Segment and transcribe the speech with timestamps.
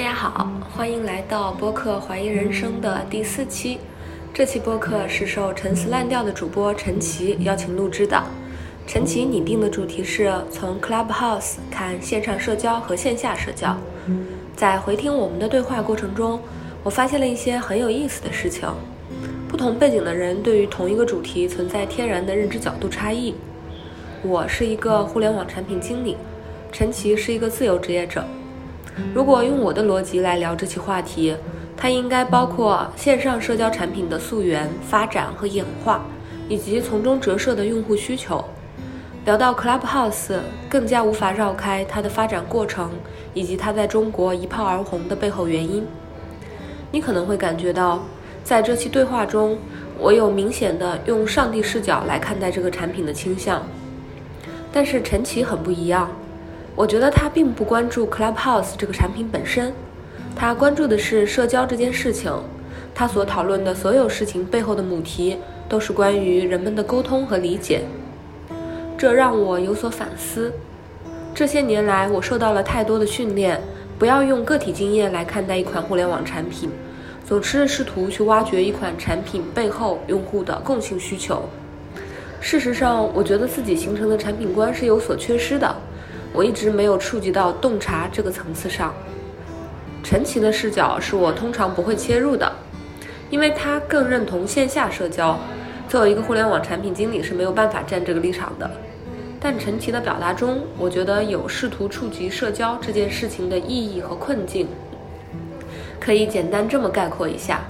[0.00, 3.78] 大家好，欢迎来到播客《怀疑人生》的第四期。
[4.32, 8.18] 这期播客是受陈词滥调的主播陈奇邀请录制的。
[8.86, 13.76] 陈奇拟定的主题是从 Clubhouse 看线上社交和线下社交。
[14.56, 16.40] 在回听我们的对话过程中，
[16.82, 18.66] 我发现了一些很有意思的事情。
[19.50, 23.34] 不同背景的人对于同一个主题存在天然的认知角度差异。
[24.22, 26.16] 我是一个互联网产品经理，
[26.72, 28.24] 陈奇是一个自由职业者。
[29.14, 31.34] 如果用我的逻辑来聊这期话题，
[31.76, 36.04] 它应该包括线上社交产品的溯源、发展和演化，
[36.48, 38.44] 以及从中折射的用户需求。
[39.24, 42.90] 聊到 Clubhouse，更加无法绕开它的发展过程，
[43.34, 45.86] 以及它在中国一炮而红的背后原因。
[46.90, 48.02] 你可能会感觉到，
[48.42, 49.58] 在这期对话中，
[49.98, 53.62] 我有明显的用上帝视角来看待这个产品的倾向。
[54.72, 56.10] 但是陈奇很不一样。
[56.80, 59.70] 我觉得他并不关注 Clubhouse 这个产品本身，
[60.34, 62.32] 他关注的是社交这件事情。
[62.94, 65.36] 他所讨论的所有事情背后的母题
[65.68, 67.82] 都是关于人们的沟通和理解。
[68.96, 70.54] 这让我有所反思。
[71.34, 73.60] 这些年来，我受到了太多的训练，
[73.98, 76.70] 不要用个体经验来看待一款互联网产品，
[77.26, 81.42] 总是试图去挖掘一款产品背后用户的共性需求。
[82.40, 85.76] 事实上，我觉得自己形成的产品观是有所缺失的。
[86.32, 88.94] 我一直没有触及到洞察这个层次上。
[90.02, 92.50] 陈奇的视角是我通常不会切入的，
[93.30, 95.38] 因为他更认同线下社交。
[95.88, 98.70] 作为一个互联网产品经理是没有办法站这个立场的。
[99.40, 104.68] 但陈奇的表达中，我觉得有试图触及社交这件事情的意义和困境。
[105.98, 107.60] 可以简单这么概括一下：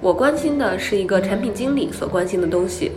[0.00, 2.92] 我关心的是一个产品经理所关心的东西，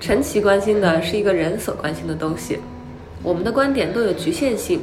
[0.00, 2.58] 陈奇关心的是一个人所关心的东西。
[3.22, 4.80] 我们的观点都有局限性，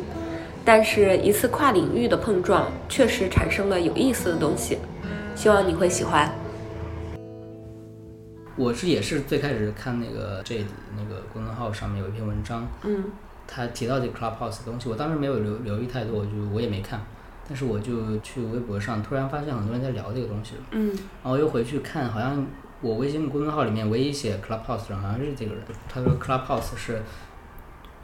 [0.63, 4.77] 但是一次跨领域的碰撞确实产生了有意思的东西，
[5.35, 6.31] 希望你会喜欢。
[8.55, 10.65] 我是也是最开始看那个 Jade
[10.95, 13.05] 那个公众号上面有一篇文章，嗯，
[13.47, 17.01] 他提到这个 Clubhouse 的东西，我当时没有留留意太多，我就我也没看，
[17.49, 20.89] 但是我就去微博上突然发现很多人在聊这个东西，嗯，
[21.23, 22.45] 然后又回去看，好像
[22.81, 27.01] 我微信公众号里面唯一写 Clubhouse 的好像是这个人，他说 Clubhouse 是。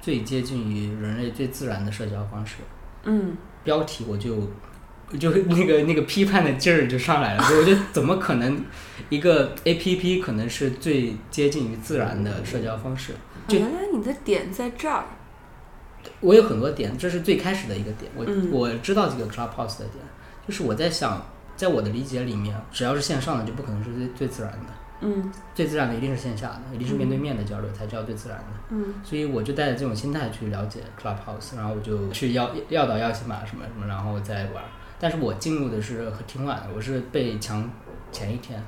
[0.03, 2.57] 最接近于人类最自然的社交方式。
[3.03, 4.35] 嗯，标题我就
[5.17, 8.65] 就那个那个批判的劲儿就上来了，我觉得怎么可能
[9.07, 13.13] 一个 A P P 可能是最接近于自然的社交方式？
[13.47, 15.05] 原来你的点在这儿。
[16.19, 18.11] 我有很多点，这是最开始的一个点。
[18.13, 20.03] 我我知道这个 Clubhouse 的点，
[20.45, 21.25] 就是我在想，
[21.55, 24.67] 在我的理解里面，只要是线上的，就不可能是最最自然的。
[25.03, 28.45] 嗯，最自然的一定是线下的，一定是面对面的交流才叫最自然的。
[28.69, 34.63] 嗯，所以我就带着这种心态去了解 Clubhouse，然后我就去要要到邀请码什么什么，然后再玩。
[34.99, 37.69] 但是我进入的是挺晚的，我是被强
[38.11, 38.63] 前一天。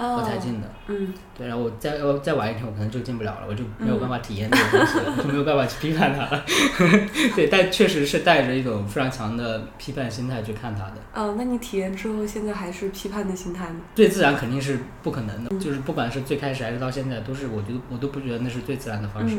[0.00, 6.44] 我才进的，嗯，对，然后我再要再晚一天，我可能就进不了了，我就没有办法体验这个东西，了， 就没有办法去批判它了。
[7.34, 10.94] 对，但确实是带着一种非常强的批判心态去看它的。
[11.14, 13.80] 哦，那你体验之后，现在还是批判的心态吗？
[13.94, 19.36] 最自然肯定是不可能的，就是不管是最开始还是到现在，都是我觉得我都不觉得那是最自然的方式。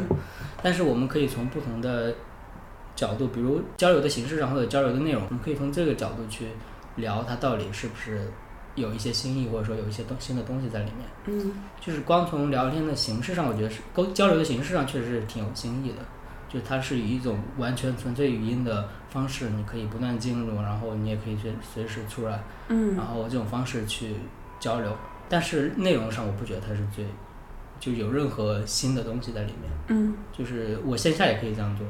[0.61, 2.13] 但是我们可以从不同的
[2.95, 6.47] 角度，比如交流的形式上或者交流的内容，我们可以从这个角度去
[6.97, 8.29] 聊它到底是不是。
[8.79, 11.07] 有一些新意，或者说有一些东新的东西在里面。
[11.25, 15.97] 嗯，就是光从聊天的形式上，我觉得是沟交流的形式上确实是挺有新意的。
[16.51, 22.41] 就它是以一种完全纯粹语音的方式，你可以不断进入，然后你也可以随随时出来。
[22.69, 24.15] 嗯，然后这种方式去
[24.59, 24.91] 交流，
[25.29, 27.05] 但是内容上我不觉得它是最
[27.79, 29.71] 就有任何新的东西在里面。
[29.89, 31.85] 嗯，就是我线下也可以这样做，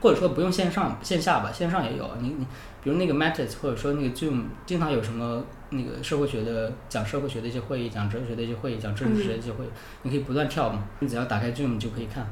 [0.00, 2.10] 或者说不用线上线下吧，线上也有。
[2.18, 2.46] 你你
[2.82, 5.44] 比如那个 Matters，或者说那个 Zoom，经常有什么。
[5.72, 9.68] 那个社会学的讲社会学的一些会议，讲哲学的一些会议，讲政治学的一些会议，
[10.02, 10.82] 你可以不断跳嘛。
[10.98, 12.26] 你只要打开 Zoom 就可以看，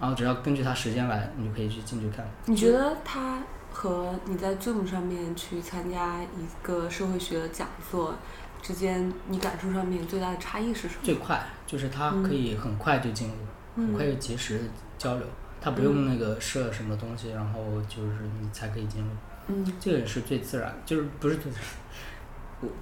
[0.00, 2.28] 然后只要根据它时间来，你就可以去进去看。
[2.46, 3.40] 你觉得它
[3.70, 8.16] 和你在 Zoom 上面去参加一个社会学讲座
[8.60, 11.00] 之间，你感受上面最大的差异是什么？
[11.04, 13.34] 最快就是它可以很快就进入，
[13.76, 14.60] 很快就及时
[14.98, 15.26] 交流，
[15.60, 19.08] 它不用那个设什么东西，然后就是你才可以进入。
[19.48, 21.66] 嗯，这个也是最自然，就是不是最自然。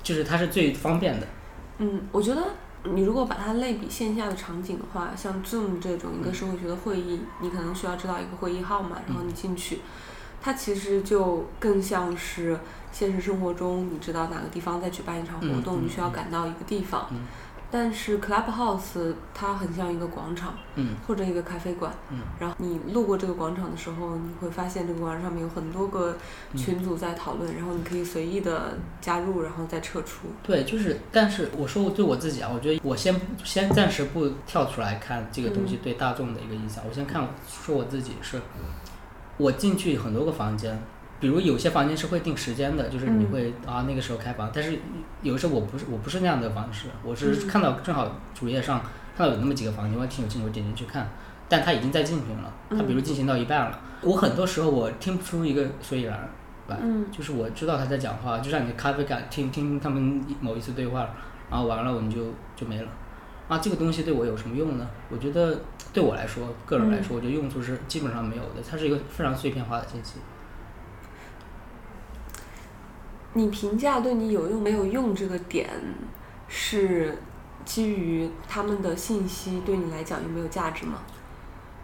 [0.02, 1.26] 就是它是最方便的。
[1.78, 2.42] 嗯，我觉得
[2.84, 9.80] 你如果把它类比线下的场景的话，像 Zoom 这种一个社会学的会议，你可能需要知道一个会议号码，然后你进去，
[10.40, 12.56] 它其实就更像是
[12.92, 17.10] 现实生活中你知道哪个地方在举办一场活动，你需要赶到一个地方。
[17.74, 20.94] 但是 Clubhouse 它很像一个广场，嗯。
[21.08, 22.20] 或者一个咖啡馆，嗯。
[22.38, 26.16] 然后你路过这个广场的时候，你会发现这个广场上面有很多个
[26.54, 30.28] 群组在讨论，然后你可以随意的加入，然后再撤出。
[30.40, 38.40] 对，就是，但是我说对我自己啊，我觉得我先先暂时不跳出来看这个东西对大众的一个影响，我先看说我自己是，
[39.36, 40.80] 我进去很多个房间，
[41.20, 44.78] 比如有些房间是会定时间的，就是你嗯会、啊那个时候开房，但是
[45.22, 48.82] 有的时候我不是我不是那样的方式，我是嗯看到正好主页上
[49.16, 51.08] 看到有那么几个房间，我挺有兴趣，我点进去看，
[51.48, 56.28] 但它已经在进行了，它比如进行到一半了，我很多时候我听不出一个所以然
[56.68, 61.08] 来，嗯就是我知道他在讲话，就像你的咖啡感听听他们某一次对话，
[61.50, 62.20] 然后完了我们就
[62.56, 62.88] 就没了。
[63.46, 64.86] 啊，这个东西对我有什么用呢？
[65.10, 65.60] 我觉得
[65.92, 68.62] 对我来说，个人来说，我觉得用处是基本上没有的。
[68.68, 70.14] 它是一个非常碎片化的信息。
[73.34, 75.68] 你评价对你有用没有用这个点，
[76.48, 77.18] 是
[77.64, 80.98] 基于他们的信息对你来讲有没有价值吗？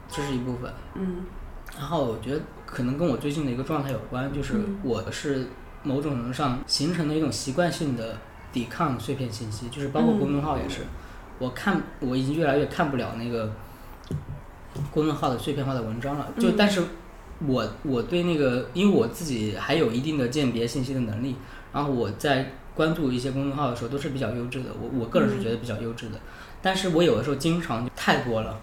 [0.09, 0.73] 这是一部分。
[0.95, 1.25] 嗯
[1.79, 5.47] 然后我觉得可能跟我最近的一个状态有关，就是嗯我是
[5.85, 8.19] 某种程度上形成了一种习惯性的
[8.53, 10.81] 抵抗碎片信息，就是包括嗯公众号也是，
[11.39, 13.53] 我看我已经越来越看不了那个
[14.91, 16.27] 公众号的碎片化的文章了。
[16.37, 16.83] 就嗯但是
[17.47, 21.37] 我我对那个，因为我自己还有一定的鉴别信息的能力，
[21.73, 26.21] 然后我在关注一些公众号的时候都是比较优质的，我我个人是觉得比较优质的，
[26.61, 28.59] 但是我有的时候经常太多了。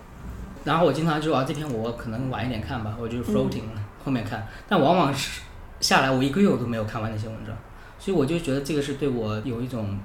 [0.63, 4.45] 然后我经常就啊，这篇我可能晚一点看吧，我就 floating 了，后面看。
[4.68, 5.41] 但往往是
[5.80, 7.56] 下来我一个月我都没有看完那些文章，
[7.97, 9.97] 所以我就觉得这个是对我有一种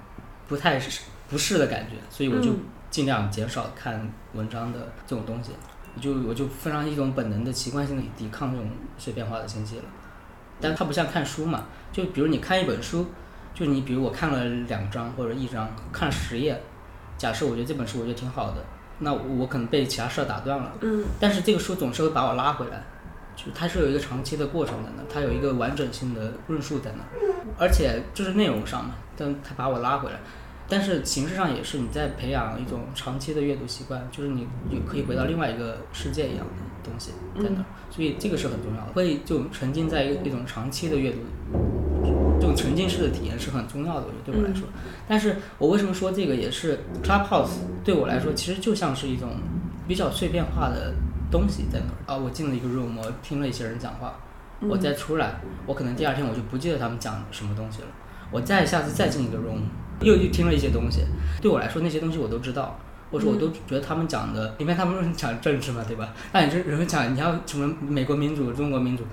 [0.46, 2.60] 不太是不适的感觉，所以我就嗯
[2.90, 5.50] 尽量减少看文章的这种东西，
[5.94, 8.66] 我就我就非常一种本能的习惯性的抵抗这种
[8.98, 9.84] 碎片化的信息了。
[10.60, 13.06] 但它不像看书嘛，就比如你看一本书，
[13.52, 16.62] 就你比如我看了两章或者一章，看了十页，
[17.18, 18.64] 假设我觉得这本书我觉得挺好的，
[19.00, 22.84] 那我我可能被其他事儿打断了，嗯但是这个书总是会把我拉回来，
[23.34, 27.02] 就它是有一个长期的过程在那，它有一个完整性的论述在那，
[27.58, 30.20] 而且就是内容上嘛，但它把我拉回来，
[30.72, 36.52] 但是形式上也是你在培养一种长期的阅读习惯，就是你你可以回到另外一个世界一样的
[36.82, 41.18] 东西在那，所以这个是很重要的，会就沉浸在一个一种长期的阅读。
[42.40, 44.66] 这种沉浸式的体验是很重要的，我觉得对我来说。
[45.06, 49.28] 但是我为什么说这个也是 Clubhouse 对我来说，其实就像是一种
[49.86, 50.94] 比较碎片化的
[51.30, 52.18] 东西在那儿啊。
[52.18, 54.14] 我进了一个 room，我听了一些人讲话，
[54.62, 55.34] 我再出来，
[55.66, 57.88] 我可能第二天我就不记得他们讲什么东西了。
[58.30, 59.60] 我再下次再进一个 room，
[60.02, 61.00] 又又听了一些东西，
[61.40, 62.78] 对我来说那些东西我都知道。
[63.10, 66.14] 或者说我都觉得他们讲的，因为他们讲政治嘛，对吧？
[66.32, 69.04] 那你这人们讲你要什么美国民主、中国民主，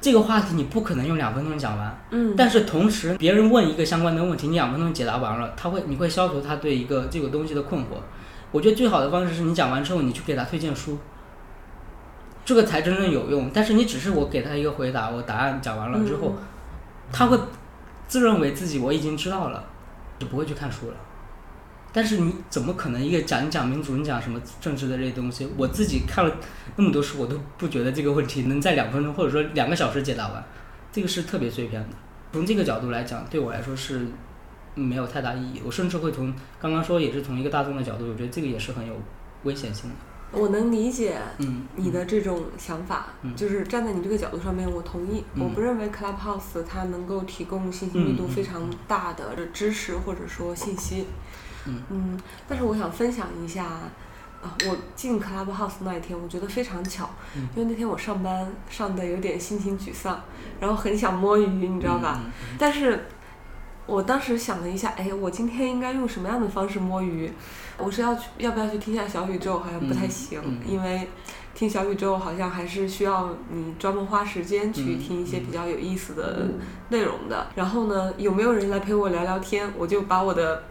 [0.00, 2.04] 这个话题你不可能用两分钟讲完。
[2.12, 7.86] 嗯但是同时，别人问一个相关的问题，你两分钟解答完了，他会你会消除他对一个这个东西的困惑。
[8.52, 10.96] 我觉得最好的方式是你讲完之后，你去给他推荐书，
[12.44, 13.50] 这个才真正有用。
[13.52, 16.36] 但是你只是我给他一个回答，我答案讲完了之后，
[17.10, 17.36] 他会
[18.06, 19.64] 自认为自己我已经知道了，
[20.18, 20.96] 就不会去看书了。
[21.92, 25.48] 但是你怎么可能一个讲讲民主，你讲什么政治的这些东西？
[25.56, 26.36] 我自己看了
[26.74, 30.44] 那么多书，我都不觉得这个问题能在两分钟或者说两个小时解答完，
[30.90, 31.88] 这个是特别碎片的。
[32.32, 34.08] 从这个角度来讲，对我来说是
[34.74, 35.62] 没有太大意义。
[35.64, 39.00] 我甚至会从刚刚说也是从一个大众的角度，我觉得这个也是很有
[39.44, 39.96] 危险性的。
[40.36, 45.24] 我能理解嗯，你的这种想法，嗯就是站在你这个角度上面，我同意。
[45.34, 51.06] 嗯我不认为 Clubhouse 它能够提供信息密度非常大的知识或者说信息。
[51.66, 60.20] 嗯但是我想分享一下，啊，我进 Clubhouse 那一天，我觉得非常巧，嗯因为那天我上班上的有点心情沮丧，
[60.60, 62.20] 然后很想摸鱼，你知道吧？
[62.24, 63.06] 嗯但是
[63.86, 67.30] 我当时想了一下，哎，我今天应该用什么样的方式摸鱼？
[67.78, 69.58] 我是要去要不要去听一下小宇宙？
[69.58, 71.08] 好像不太行，嗯嗯因为
[71.54, 76.48] 听小宇宙好像还是需要你专门花时间去嗯听一些比较有意思的
[76.88, 77.48] 内容的。
[77.54, 79.72] 然后呢，有没有人来陪我聊聊天？
[79.76, 80.64] 我就把我的，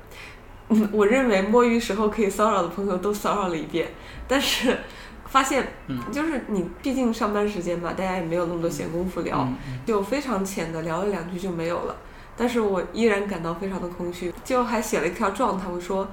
[0.70, 3.90] 嗯，我认为摸鱼时候可以骚扰的朋友都骚扰了一遍，
[4.28, 4.78] 但是。
[5.26, 9.48] 发现嗯，就是你毕竟上班时间嘛，大家也没有那么多闲工夫聊，
[9.84, 11.96] 就非常浅的聊了两句就没有了。
[12.38, 16.08] 但是我依然感到非常的空虚，就还写了一条状态，我说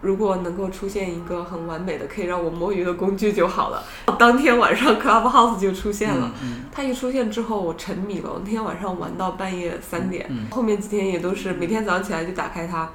[0.00, 3.82] 如果能够出现一个很完美的可以让我摸鱼的工具就好了。
[4.18, 12.88] 当天晚上 Clubhouse 就出现了，嗯它一出现之后我沉迷了，我那天晚上玩到半夜三点，嗯后面几天也都是每天早上起来就打开它。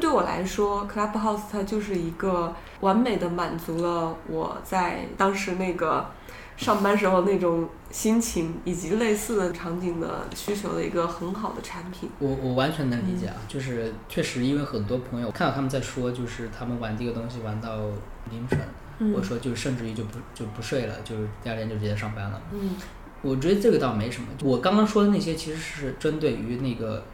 [0.00, 6.06] 对我来说，Clubhouse 它就是一个完美的满足了我在当时那个
[6.58, 12.10] 上班时候那种心情以及类似的场景的需求的一个很好的产品。
[12.18, 17.76] 我我完全能理解啊，就是确实因为很多朋友看到他们在说，就是他们玩这个东西玩到
[18.30, 18.58] 凌晨，
[18.98, 22.42] 嗯或者说就甚至于就不就不睡了，就是第二天就直接上班了。
[22.52, 22.74] 嗯
[23.22, 24.28] 我觉得这个倒没什么。
[24.42, 27.04] 我刚刚说的那些其实是针对于那个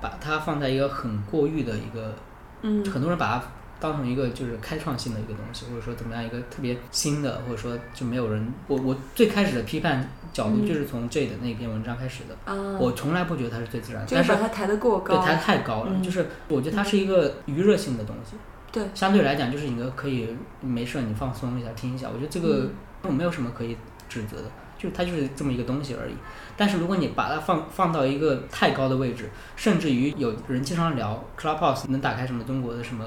[0.00, 2.14] 把它放在一个很过誉的一个，
[2.62, 3.44] 嗯很多人把它
[3.80, 8.52] 当成一个就是开创性的一个东西，或者说怎么样一个特别新的，或者说就没有人。
[8.68, 12.52] 我我最开始的批判角度嗯就是从 J 的那篇文章开始的。
[12.52, 15.16] 啊，我从来不觉得它是最自然的，就是但是把它抬得过高。
[15.16, 18.36] 对它太高了，嗯就是我觉得它是一个娱乐性的东西。
[18.72, 20.28] 对相对来讲，就是你可以
[20.60, 22.68] 没事儿你放松一下听一下，我觉得这个
[23.02, 23.76] 我没有什么可以
[24.08, 24.44] 指责的，
[24.78, 26.12] 就是它就是这么一个东西而已。
[26.56, 33.04] 但是如果你把它放放到一个太高的位置，甚至于有人经常聊 Clubhouse 能打开什么中国的什么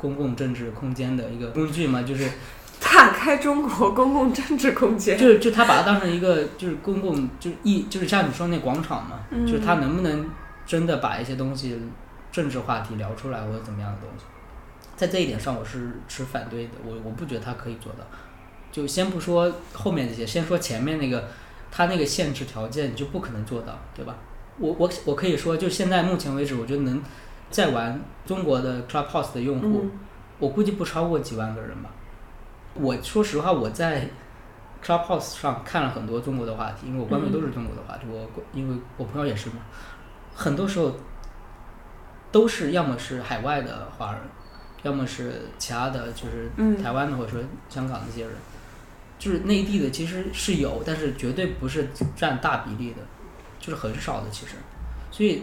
[0.00, 2.28] 公共政治空间的一个工具嘛，就是
[2.80, 5.18] 打开中国公共政治空间。
[5.18, 10.28] 就是就他把它当成一个就是公共就是一就是像你说那广场嘛，嗯就是他能不能
[10.66, 11.78] 真的把一些东西
[12.32, 14.24] 政治话题聊出来或者怎么样的东西，
[14.96, 18.04] 在这一点上我是持反对的，我我不觉得他可以做到。
[18.72, 21.28] 就先不说后面这些，先说前面那个，
[21.72, 24.14] 他那个限制条件你就不可能做到，对吧？
[24.58, 27.02] 我我我可以说，就现在目前为止，我觉得能
[27.50, 29.90] 在玩中国的 Clubhouse 的用户，嗯
[30.38, 31.90] 我估计不超过几万个人吧。
[32.74, 34.08] 我说实话，我在
[34.82, 38.06] Clubhouse 上看了很多中国的话题，因为我关注都是中国的话题。
[38.08, 39.56] 我因为我朋友也是嘛，
[40.34, 40.94] 很多时候
[42.32, 44.20] 都是要么是海外的华人，
[44.82, 48.32] 要么是其他的，就是嗯台湾的或者说香港的这些人。
[49.18, 53.02] 就是内地的其实是有，但是绝对不是占大比例的，
[53.58, 54.54] 就是很少的其实。
[55.10, 55.42] 所以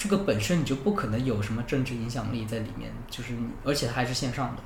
[0.00, 4.62] 这个本身你就不可能有什么政治影响力在里面，就是你而且还是线上的，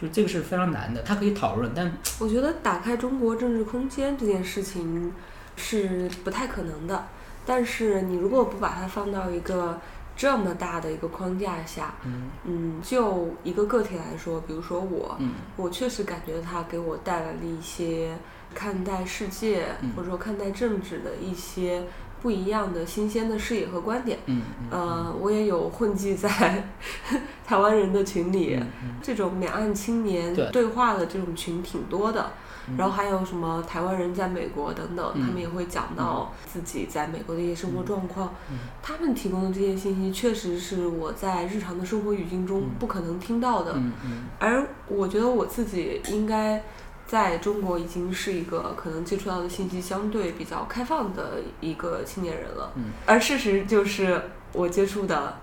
[0.00, 1.02] 就是这个是非常难的。
[1.02, 5.12] 它可以讨论，但 我觉得打开中国政治空间这件事情
[5.56, 7.08] 是不太可能的，
[7.44, 9.80] 但是你如果不把它放到一个
[10.16, 18.16] 这么大的一个框架下，嗯嗯，就一个个体来说，比如说我，嗯我确实感觉它给我带来了一些
[18.54, 21.82] 看待世界、嗯或者说看待政治的一些
[22.22, 24.18] 不一样的新鲜的视野和观点。
[24.26, 26.28] 嗯嗯呃，我也有混迹在
[27.46, 28.58] 台湾人的群里，
[29.02, 32.22] 这种两岸青年对对话的这种群挺多的。
[32.22, 38.34] 嗯然后还有什么台湾人在美国等等，嗯他们也会讲到自己在美国的一些生活状况。
[38.50, 43.72] 嗯他们提供的这些信息，确实是我在日常的生活语境中嗯不可能听到的。
[43.76, 46.62] 嗯嗯而我觉得我自己应该
[47.08, 52.70] 在中国已经是一个可能接触到的信息相对比较开放的一个青年人了。
[52.76, 54.22] 嗯而事实就是
[54.52, 55.38] 我接触的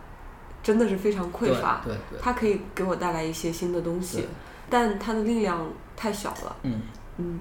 [0.64, 4.28] 真的是非常匮乏，对对对它可以给我带来一些新的东西，
[4.70, 5.68] 但它的力量
[5.98, 6.56] 太小了。
[6.64, 6.82] 嗯
[7.18, 7.40] 嗯，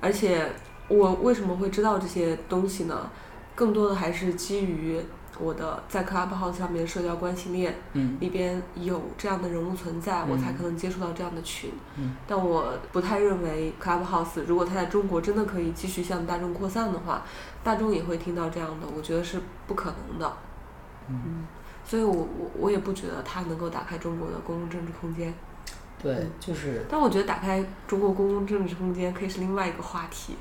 [0.00, 0.50] 而且
[0.88, 3.10] 我为什么会知道这些东西呢？
[3.54, 5.00] 更多的还是基于
[5.40, 11.70] 我的在 Clubhouse 上面的社交关系链嗯里边有这样的人物存在，我才嗯可能接触到这样的群。
[11.96, 17.22] 嗯但我不太认为 Clubhouse 如果它在中国真的可以继续向大众扩散的话，
[17.62, 20.32] 大众也会听到这样的，我觉得是不可能的。
[21.08, 21.46] 嗯
[21.84, 25.32] 所以我我我也不觉得它能够打开中国的公共政治空间。
[26.02, 30.36] 对，就是但我觉得打开中国公共政治空间可以是另外一个话题。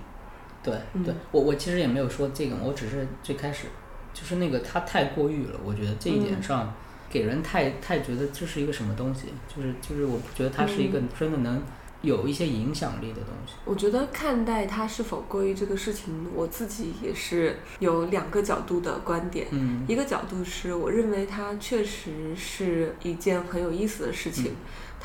[0.61, 3.67] 对嗯对，我我其实也没有说这个，我只是最开始
[4.17, 6.73] 就是那个他太过誉了，我觉得这一点嗯上
[7.09, 11.61] 给人太太觉得这是一个什么东西，就是就是我不觉得它是一个嗯真的能
[12.01, 13.53] 有一些影响力的东西。
[13.65, 19.47] 我觉得看待它是否过于这个事情，我自己也是有两个角度的观点。
[19.51, 24.55] 嗯一个角度是我认为它确实是一件很有意思的事情，嗯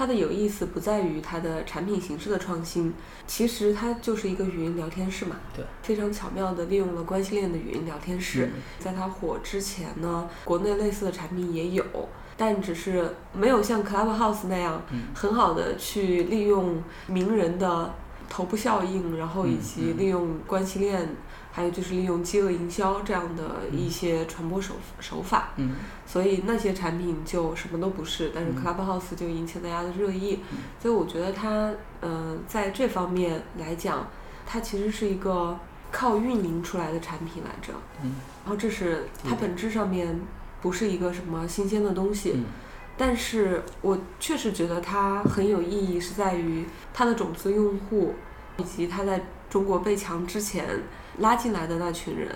[0.03, 2.93] 它的有意思不在于它的产品形式的创新，
[3.25, 8.47] 其实它就是一个语音聊天室嘛，对，非常巧妙地利用了关系链的语音聊天室。
[8.47, 11.85] 嗯在它火之前呢，国内类似的产品也有，
[12.37, 17.95] 但只是没有像 Clubhouse 那样嗯很好的去利用名人的
[18.29, 21.15] 头部效应，然后以及利用关系链，
[21.53, 25.51] 还有就是利用饥饿营销这样的一些传播手手法。
[25.57, 34.07] 嗯所以那些产品就什么都不是，但是嗯 Clubhouse 就引起大家的热议，嗯所以我觉得它，嗯、在这方面来讲，
[34.45, 35.59] 它其实是一个
[35.91, 37.73] 靠运营出来的产品来着。
[38.03, 40.21] 嗯然后这是它嗯本质上面
[40.61, 42.45] 不是一个什么新鲜的东西，嗯
[42.99, 48.15] 但是我确实觉得它很有意义，是在于它的种子用户，
[48.59, 50.67] 以及它在中国被强之前
[51.19, 52.29] 拉进来的那群人，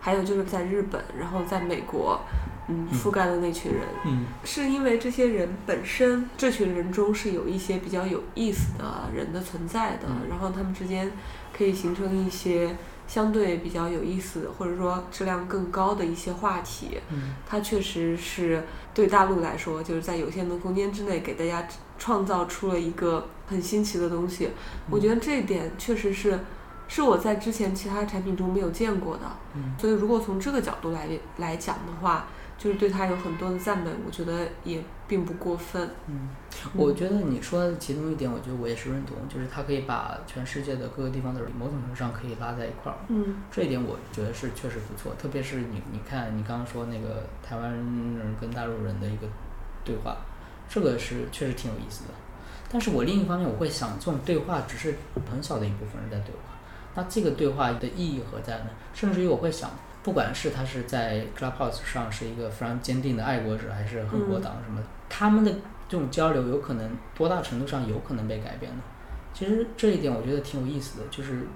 [0.00, 2.20] 还有就是在日本，然后在美国，
[2.68, 11.10] 嗯覆盖的那群人，嗯是因为这些人本身这群人中是有一些比较有意思的人的存在的，嗯然后他们之间
[11.56, 16.98] 可以形成一些相对比较有意思，或者说质量更高的一些话题。
[17.10, 21.66] 嗯它确实是对大陆来说，就是在有限的空间之内给大家
[21.98, 24.50] 创造出了一个很新奇的东西。
[24.90, 26.40] 我觉得这一点确实是
[26.88, 29.22] 是我在之前其他产品中没有见过的。
[29.54, 32.26] 嗯所以如果从这个角度来来讲的话，
[32.58, 35.90] 就是对它有很多的赞美，我觉得也并不过分。
[36.06, 36.30] 嗯，
[36.74, 42.96] 我觉得你说的其中一点，我觉得我也是认同，就是它可以把全世界的各个地方的人某种程度上可以拉在一块儿。
[43.08, 49.26] 嗯这一点我觉得是确实不错，特别是你你看你刚刚说那个台湾人跟大陆人的一个
[49.84, 50.16] 对话，
[50.68, 52.10] 这个是确实挺有意思的。
[52.70, 54.94] 但是我另一方面我会想，这种对话只是
[55.30, 56.55] 很小的一部分人在对话，
[56.96, 58.66] 那这个对话的意义何在呢？
[58.92, 59.70] 甚至于我会想，
[60.02, 65.52] 不管是他是在 Clubhouse 上是一个非常坚定的爱国者，还是恨国党什么的，他们的
[65.88, 68.82] 这种交流有可能多大程度上有可能被改变呢？
[69.34, 71.46] 其实这一点我觉得挺有意思的，就是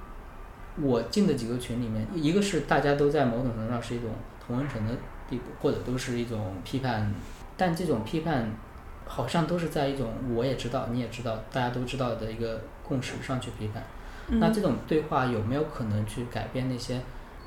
[0.81, 4.11] 我进的几个群里面，一个是大家都在某种程度上是一种
[4.47, 4.93] 同温层的
[5.31, 7.11] 地步，或者都是一种批判，
[7.57, 8.53] 但这种批判
[9.07, 13.83] 好像都是在一种我也知道你也知道大家都知道的一个共识上去批判。
[14.31, 17.01] 那这种对话有没有可能去改变那些？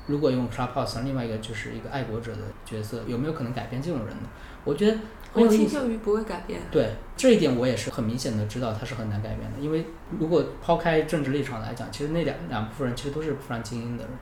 [0.06, 4.28] 如果用 Clubhouse，另外一个就是一个爱国者的角色，有没有可能改变这种人呢？
[4.62, 4.98] 我觉得
[5.32, 5.48] 很我。
[5.48, 6.60] 倾向于不会改变。
[6.70, 9.86] 对这一点，我也是很明显的知道他是很难改变的，因为
[10.18, 14.12] 如果抛开政治立场来讲，其实那两两部分人其实都是非常精英的人，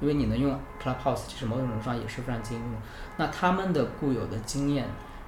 [0.00, 2.78] 因为你能用 Clubhouse，其实某种程度上也是非常精英的。
[3.18, 4.86] 那他们的固有的经验，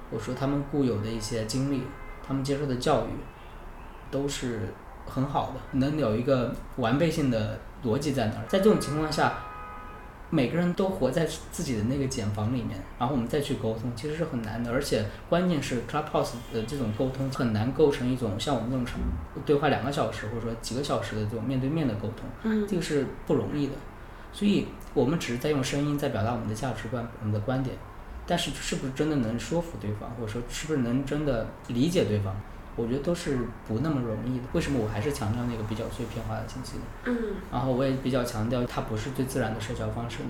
[0.09, 1.83] 或者说他们固有的一些经历，
[2.27, 3.09] 他们接受的教育，
[4.09, 4.73] 都是
[5.05, 8.45] 很好的，能有一个完备性的逻辑在那儿。
[8.47, 9.33] 在这种情况下，
[10.29, 14.71] 每个人都活在自己的那个茧房里面，然后我们再去沟通，其实是很难的。
[14.71, 18.99] 而且关键是 Clubhouse 的这种沟通很难构成一种像我们这种程
[19.45, 23.73] 对话两个小时或者说几个小时的这种面对面的沟通，嗯这个是不容易的。
[24.33, 27.77] 所以我们只是在用声音在表达我们的价值观、我们的观点，
[28.27, 32.35] 但是是不是真的能说服对方，或者说是不是能真的理解对方，
[32.75, 34.43] 我觉得都是不那么容易的。
[34.53, 36.83] 为什么我还是强调那个比较碎片化的信息呢？
[37.05, 37.17] 嗯
[37.51, 40.29] 然后我也比较强调，它不是最自然的社交方式呢，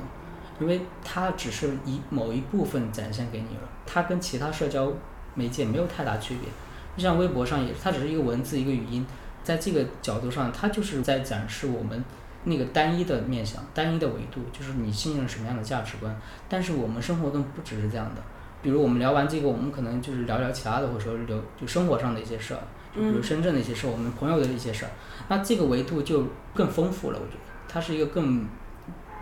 [0.60, 4.91] 因为它只是一某一部分展现给你了，它跟其他社交
[5.34, 6.50] 媒介没有太大区别。
[6.96, 9.06] 就像微博上也，它只是一个文字一个语音，
[9.43, 12.02] 在这个角度上，它就是在展示我们
[12.46, 16.15] 那个单一的面向、单一的维度，就是你信任什么样的价值观。
[16.48, 18.22] 但是我们生活中不只是这样的，
[18.62, 22.60] 比如我们聊完这个，我们可能就是聊聊其他的，或者说聊就生活上的一些事儿，
[22.96, 24.91] 就比如嗯深圳的一些事儿，我们朋友的一些事儿。
[25.28, 28.48] 那这个维度就更丰富了，我觉得它是一个更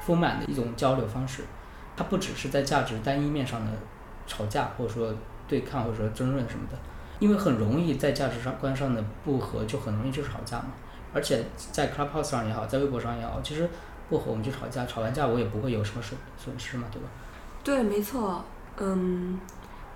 [0.02, 1.44] 丰满的一种交流方式，
[1.96, 3.72] 它不只是在价值单一面上的
[4.26, 5.14] 吵架，或者说
[5.48, 6.78] 对抗，或者说争论什么的，
[7.20, 10.68] 因为很容易在价值上观上的不合，就很容易就吵架嘛。
[11.14, 13.70] 而且在 Clubhouse 上也好，在微博上也好，其实
[14.10, 17.08] 不合我们就吵架，吵完架我也不会有什么损损失嘛，对吧？
[17.64, 18.44] 对，没错，
[18.80, 19.40] 嗯，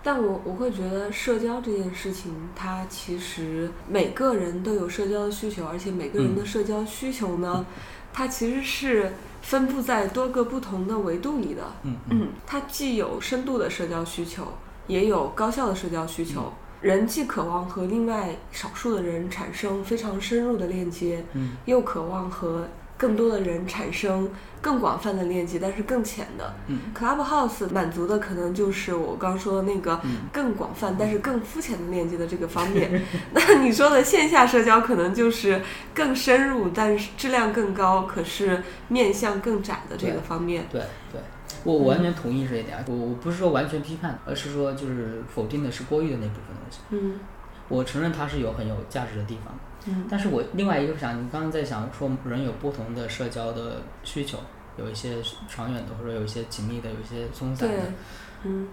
[0.04, 7.66] 但我我会觉得社交这件事情，它其实每个人都有社交的需求，而且每个人的社交需求呢，
[8.14, 11.64] 它其实是分布在多个不同的维度里的。
[11.84, 14.46] 嗯嗯嗯，它既有深度的社交需求，
[14.88, 16.54] 也有高效的社交需求。
[16.80, 24.30] 人既渴望和另外少数的人产生非常深入的链接，嗯又渴望和更多的人产生
[24.60, 26.54] 更广泛的链接，但是更浅的。
[26.68, 33.02] 嗯 Clubhouse 满足的可能就是我刚说的那个嗯更广泛但是更肤浅的链接的这个方面。
[33.34, 35.62] 那你说的线下社交可能就是
[35.94, 40.66] 更深入，但是质量更高，可是面向更窄的这个方面。
[40.72, 40.82] 对
[41.12, 41.22] 对，
[41.64, 42.84] 我我完全同意这一点。
[42.88, 46.80] 我我不是说完全批判，而是说就是否定的是郭玉的那部分东西。
[46.90, 47.20] 嗯
[47.70, 49.54] 我承认它是有很有价值的地方，
[49.88, 54.38] 嗯但是我另外一个想，你刚刚在想说人有不同的社交的需求，
[54.78, 55.16] 有一些
[55.48, 57.84] 长远的，或者有一些紧密的，有一些松散对的。，
[58.44, 58.68] 嗯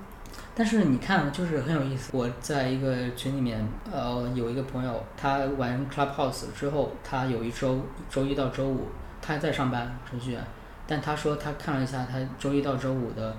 [0.57, 2.11] 但是你看，就是很有意思。
[2.12, 8.88] 我在一个群里面，呃，有一个朋友，他玩 Clubhouse 之后，他有一周周一到周五，
[9.20, 10.44] 他还在上班程序员，
[10.87, 13.37] 但他说他看了一下，他周一到周五的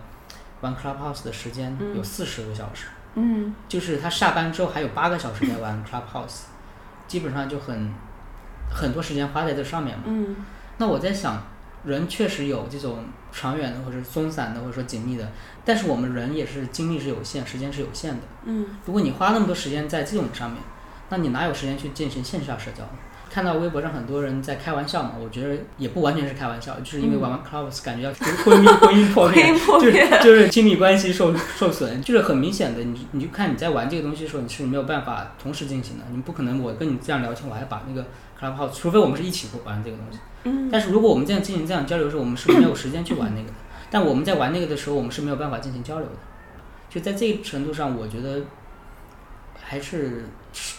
[0.61, 2.87] 玩 Clubhouse 的时间嗯有四十个小时。
[3.15, 6.43] 嗯就是他下班之后还有八个小时在玩 Clubhouse，
[7.07, 7.91] 基本上就很
[8.69, 10.03] 很多时间花在这上面嘛。
[10.07, 10.35] 嗯
[10.77, 11.41] 那我在想，
[11.85, 15.31] 人确实有这种长远的或者松散的或者说紧密的，
[15.63, 18.21] 但是我们人也是精力是有限，时间是有限的。
[18.43, 20.61] 嗯如果你花那么多时间在这种上面，
[21.09, 22.89] 那你哪有时间去进行线下社交呢
[23.35, 38.05] 看到微博上很多人在开玩笑嘛，我觉得也不完全是开玩笑，就是因为玩完 Clubhouse 感觉要婚姻 婚姻破灭，就是就是亲密关系受受损，就是很明显的，你你就看你在玩这个东西的时候，你是没有办法同时进行的，你不可能我跟你这样聊天，我还把那个
[38.39, 40.19] Clubhouse，除非我们是一起玩这个东西。
[40.45, 40.69] 嗯。
[40.71, 43.55] 但是如果我们这样进行这样交流的时候，我们是没有时间去玩那个的。
[43.91, 46.15] 但我们在玩那个的时候，我们是没有办法进行交流的。
[46.89, 48.39] 就在这一程度上，我觉得
[49.67, 50.25] 还是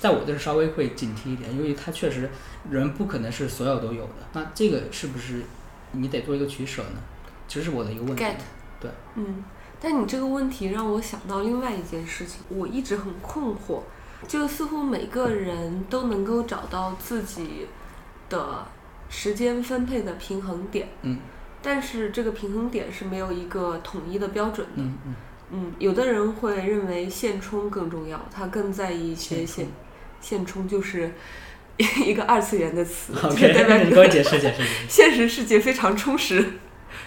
[0.01, 2.31] 在我这儿稍微会警惕一点，因为它确实
[2.71, 4.13] 人不可能是所有都有的。
[4.33, 5.43] 那这个是不是
[5.91, 7.01] 你得做一个取舍呢？
[7.49, 8.23] 其实是我的一个问题。
[8.23, 8.37] get
[8.81, 9.43] 对，嗯，
[9.81, 13.81] 但你这个问题让我想到另外一件事情，我一直很困惑，
[14.29, 17.67] 就似乎每个人都能够找到自己
[18.29, 18.67] 的
[19.09, 21.19] 时间分配的平衡点，嗯
[21.63, 24.75] 但是这个平衡点是没有一个统一的标准的。
[24.77, 25.15] 嗯嗯，嗯，
[25.79, 29.73] 有的人会认为现充更重要，他更在意一些现充
[30.21, 31.13] 现现充就是
[32.05, 34.63] 一个二次元的词，就是 OK，代表你给我解释解释。
[34.89, 36.45] 现实世界非常充实。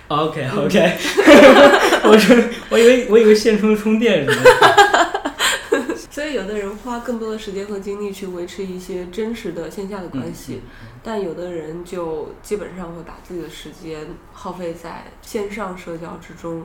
[0.08, 0.97] OK OK，
[2.08, 2.36] 我说
[2.69, 5.95] 我以为我以为现充充电什么的。
[6.10, 16.63] 所以有的人花更多的时间和精力去维持一些真实的线下的关系，嗯但有的人就基本上会把自己的时间耗费在线上社交之中。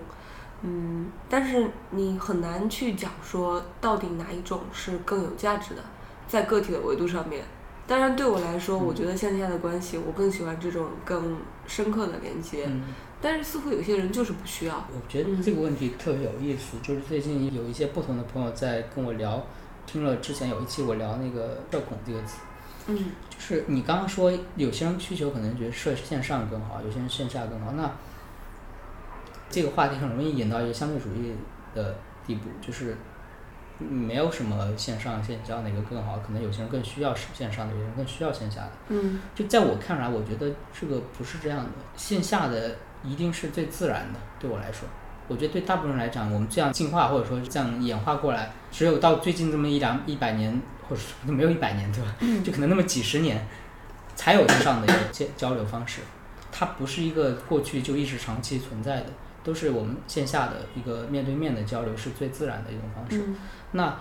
[0.66, 5.82] 嗯，但是你很难去讲说到底哪一种是更有价值的，
[6.26, 7.44] 在个体的维度上面。
[7.86, 12.64] 当然，对我来说，我觉得线下的关系，我更喜欢这种更深刻的连接。
[12.66, 12.82] 嗯，
[13.20, 14.76] 但是似乎有些人就是不需要。
[14.90, 19.44] 我觉得这个问题特别有意思，就是最近有一些不同的朋友在跟我聊，
[19.84, 22.38] 听了之前有一期我聊那个社恐这个词，
[22.86, 22.96] 嗯
[23.28, 27.90] 就是你刚刚说有些人需求可能觉得设线上更好，有些人线下更好，那
[29.54, 31.32] 这个话题很容易引到一个相对主义
[31.76, 31.94] 的
[32.26, 32.96] 地步，就是
[33.78, 38.70] 没有什么线上线下哪个更好，可能有些人更需要线上的，有些人更需要线下的。
[38.88, 44.18] 嗯就在我看来，我觉得这个不是这样的，线下的一定是最自然的。
[44.40, 44.88] 对我来说，
[45.28, 52.42] 我觉得对大部分人来讲，我们这样进化或者说这样演化过来，只有到最近这么一两一百年，或者说没有一百年，对吧？
[52.44, 53.46] 就可能那么几十年，
[54.16, 56.00] 才有线上的一个交交流方式。
[56.56, 59.06] 它不是一个过去就一直长期存在的，
[59.44, 63.22] 都是我们线下的一个面对面的交流是最自然的一种方式。
[63.28, 63.36] 嗯
[63.72, 63.96] 那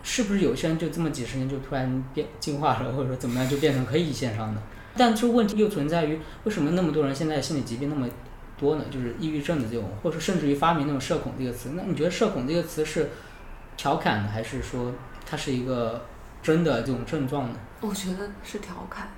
[0.00, 4.62] 是不是有些人就这么几十年就突然变进化了，或者说怎么样就变成可以线上的？
[4.96, 8.08] 但这问题又存在于为什么那么多人现在心理疾病那么
[8.56, 8.84] 多呢？
[8.90, 11.70] 就是抑郁症的这种，或者说甚至于发明那种社恐这个词。
[11.74, 13.10] 那你觉得社恐这个词是
[13.76, 14.92] 调侃的，还是说
[15.26, 16.04] 它是一个
[16.42, 17.56] 真的这种症状呢？
[17.80, 19.08] 我觉得是调侃。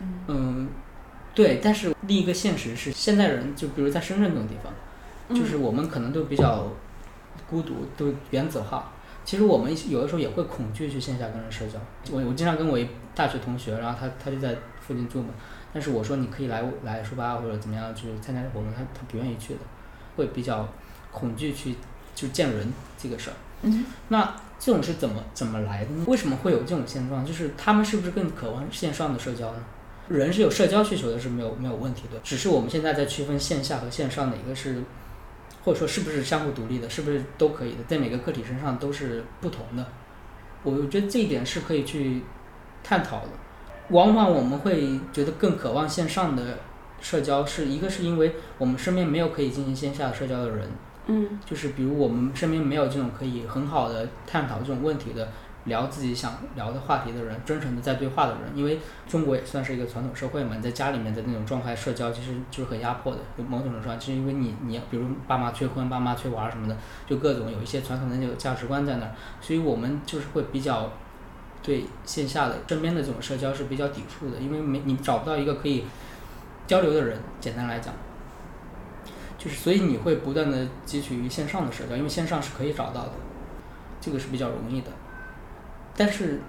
[0.00, 0.68] 嗯嗯，
[1.34, 1.60] 对。
[1.62, 6.68] 但是另一个现实是，现在人就比如在深圳这种地方，就是我们可能都比较
[7.48, 8.92] 孤独，都原子化。
[9.24, 11.78] 其实我们有的时候也会恐惧去线下跟人社交。
[12.10, 15.28] 我我经常跟我一大学同学，然后他他就在附近住嘛，
[15.72, 19.60] 但是我说你可以来来书吧或者怎么样去参加活动，他他不愿意去的，
[20.16, 20.68] 会比较
[21.12, 21.76] 恐惧去
[22.16, 23.36] 就见人这个事儿。
[23.62, 26.04] 嗯那这种是怎么怎么来的呢？
[26.08, 27.24] 为什么会有这种现状？
[27.24, 29.64] 就是他们是不是更渴望线上的社交呢？
[30.08, 32.18] 人是有社交需求的，是没有没有问题的。
[32.22, 34.82] 只是我们现在在区分线下和线上哪个是，
[35.64, 39.86] 或者说是不是相互独立的，是不是都可以的，在每个个体身上都是不同的。
[40.64, 42.22] 我觉得这一点是可以去
[42.84, 43.28] 探讨的。
[43.88, 46.58] 往往我们会觉得更渴望线上的
[47.00, 50.68] 社交，是一个是因为我们身边没有可以进行线下社交的人，
[51.06, 55.28] 嗯就是比如我们身边没有这种可以很好的探讨这种问题的、
[55.64, 58.56] 聊自己想聊的话题的人，真诚的在对话的人。
[58.56, 63.20] 因为中国也算是一个传统社会嘛，你在家里面的那种状态社交其实就是很压迫的。
[63.36, 70.90] 有某种程度上，其实因为你你比如爸妈催婚、爸妈催娃什么的，就各种有一些传统的那种价值观在那儿，所以我们就是会比较
[71.62, 75.84] 对线下的身边的这种社交是比较抵触的，因为没你找不到一个可以
[76.66, 77.18] 交流的人。
[77.40, 77.94] 简单来讲。
[79.38, 83.12] 就是所以你会不断的汲取于线上的社交，因为线上是可以找到的，
[84.00, 84.90] 这个是比较容易的。
[85.96, 86.40] 但是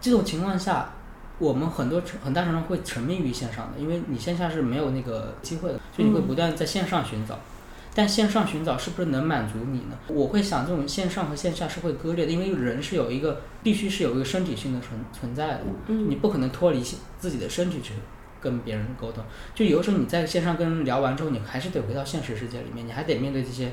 [0.00, 0.92] 这种情况下，
[1.38, 7.38] 我们很多很大程度上会沉迷于线上的，因为你线下是没有那个机会的，所以你会不断在线上寻找。
[7.92, 9.98] 但线上寻找是不是能满足你呢？
[10.06, 16.80] 我会想，这种线上和线下是会割裂的，因为人是有一个必须是有一个身体性的存存在的，嗯你不可能脱离
[17.18, 17.94] 自己的身体去
[18.40, 19.24] 跟别人沟通。
[19.56, 23.72] 就有的时候你在线上跟人聊完之后，你还是得回到现实世界里面，你还得面对这些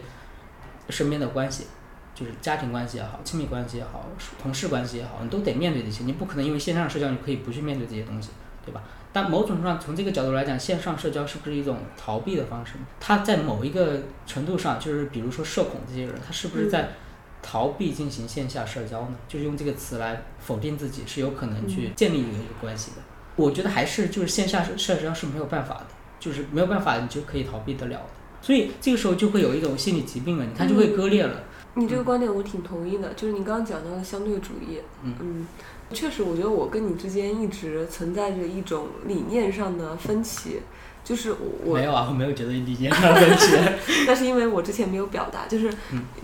[0.90, 1.68] 身边的关系，
[2.18, 4.04] 就是家庭关系也好，亲密关系也好，
[4.42, 6.04] 同事关系也好，你都得面对这些。
[6.04, 8.30] 你不可能因为线上社交你可以不去面对这些东西，
[8.66, 8.82] 对吧？
[9.14, 12.86] 但某种程度上，从这个角度来讲，线上社交是不是一种逃避的方式呢？
[13.00, 16.90] 他在某一个程度上，就是比如说社恐这些人，他是不是在
[17.44, 19.16] 逃避进行线下社交呢？
[19.28, 22.98] 就是用这个词来否定自己是有可能去建立一个一个关系的。
[23.36, 25.88] 我觉得还是就是线下社社交是没有办法的，
[26.20, 28.10] 就是没有办法你就可以逃避得了的。
[28.42, 31.44] 所以这个时候就会有一种心理疾病了，你看就会割裂了。
[31.78, 35.46] 你这个观点我挺同意的，就是你刚刚讲到的相对主义，嗯，
[35.94, 40.60] 确实，我觉得我跟你之间一直存在着一种理念上的分歧，
[41.04, 43.56] 就是我没有啊，我没有觉得理念上的分歧，
[44.08, 45.72] 那是因为我之前没有表达，就是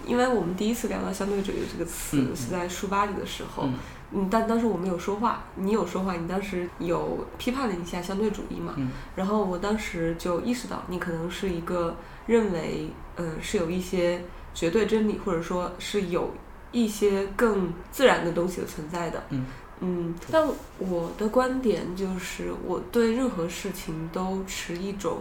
[0.06, 3.70] 因为我们第一次聊到相对主义这个词是在书吧里的时候。
[4.16, 8.74] 嗯，但当时我没有说话，你有说话，你当时有批判了一下相对主义嘛？
[8.78, 8.90] 嗯。
[9.16, 11.96] 然后我当时就意识到，你可能是一个
[12.28, 14.22] 认为，呃，是有一些
[14.54, 16.32] 绝对真理，或者说是有
[16.72, 19.24] 一些更自然的东西的存在的。
[19.30, 19.46] 嗯。
[19.80, 20.16] 嗯。
[20.32, 20.48] 但
[20.80, 25.20] 我的观点就是，我对任何事情都持一种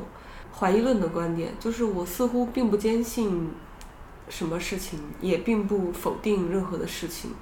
[0.54, 3.50] 怀疑论的观点，就是我似乎并不坚信
[4.28, 7.32] 什么事情，也并不否定任何的事情。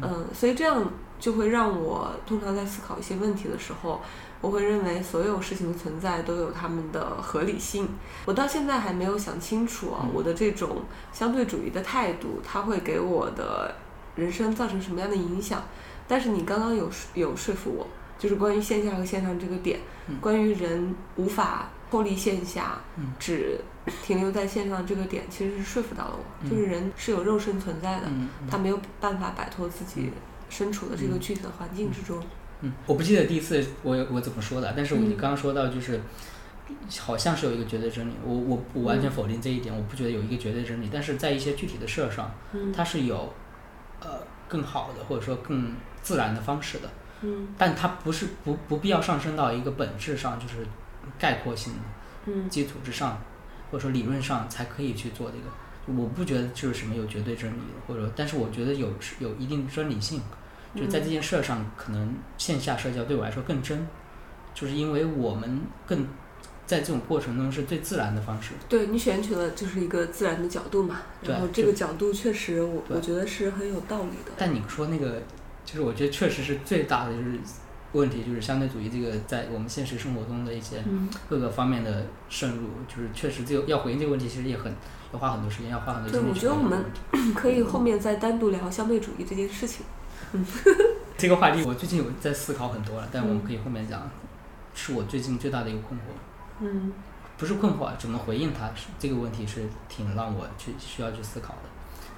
[0.00, 4.00] 嗯，所以这样就会让我通常在思考一些问题的时候，
[4.46, 7.88] 我会认为所有事情的存在都有它们的合理性。
[8.24, 10.82] 我到现在还没有想清楚啊，我的这种
[11.12, 13.74] 相对主义的态度，它会给我的
[14.14, 15.64] 人生造成什么样的影响？
[16.06, 19.80] 但是你刚刚有有说服我，就是关于线下和线上这个点，
[20.20, 22.78] 关于人无法脱离线下，
[23.18, 23.60] 只。
[24.02, 28.08] 停留在线上这个点，其实是说服到了我，就是人是有肉身存在的，
[28.50, 30.10] 他没有办法摆脱自己
[30.48, 32.20] 身处的这个具体的环境之中。
[32.62, 36.00] 嗯，我不记得第一次我我怎么说的，但是我刚刚说到就是，
[36.98, 42.32] 好像是有一个绝对真理，我我不完全否定这一点，我不觉得有一个绝对真理，但是在一些具体的事儿上，
[42.74, 43.32] 它是有
[44.00, 46.88] 呃更好的或者说更自然的方式的。
[47.22, 50.66] 嗯，但它不是不不必要上升到一个本质上，就是
[51.18, 51.72] 概括性
[52.26, 53.18] 的基础之上。
[53.68, 58.88] 或者说理论上才可以去做这个，我不觉得就是什么有绝对真理，或者或者，但是我觉得有
[59.18, 60.20] 有一定真理性，
[60.76, 63.86] 就在这件事上，可能线下社交对我来说更真，
[64.54, 66.06] 就是因为我们更
[66.66, 68.52] 在这种过程中是最自然的方式。
[68.68, 74.32] 对你选取了就是一个自然的角度嘛，然后这个角度确实我我觉得是很有道理的。
[74.36, 75.22] 但你说那个，
[75.64, 77.40] 就是我觉得确实是最大的就是。
[77.92, 80.84] 问题就是相对主义这个在我们现实生活中的一些
[81.30, 84.70] 各个方面的渗入，就是确实这个要回应这个问题，其实也很
[85.14, 86.12] 要花很多时间，要花很多。
[86.12, 86.84] 对，我觉得我们
[87.34, 89.86] 可以后面再单独聊相对主义这件事情。
[90.32, 90.46] 嗯，
[91.16, 94.10] 这个话题我最近有在思考很多了，但我们可以后面讲，
[94.74, 96.02] 是我最近最大的一个困惑。
[96.60, 96.92] 嗯，
[97.36, 98.70] 不是困惑，怎么回应它？
[98.98, 101.68] 这个问题是挺让我去需要去思考的。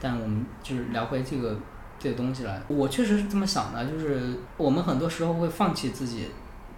[0.00, 1.56] 但我们就是聊回这个。
[2.00, 6.28] 这个东西来，我确实是这么想的，就是我们很多时候会放弃自己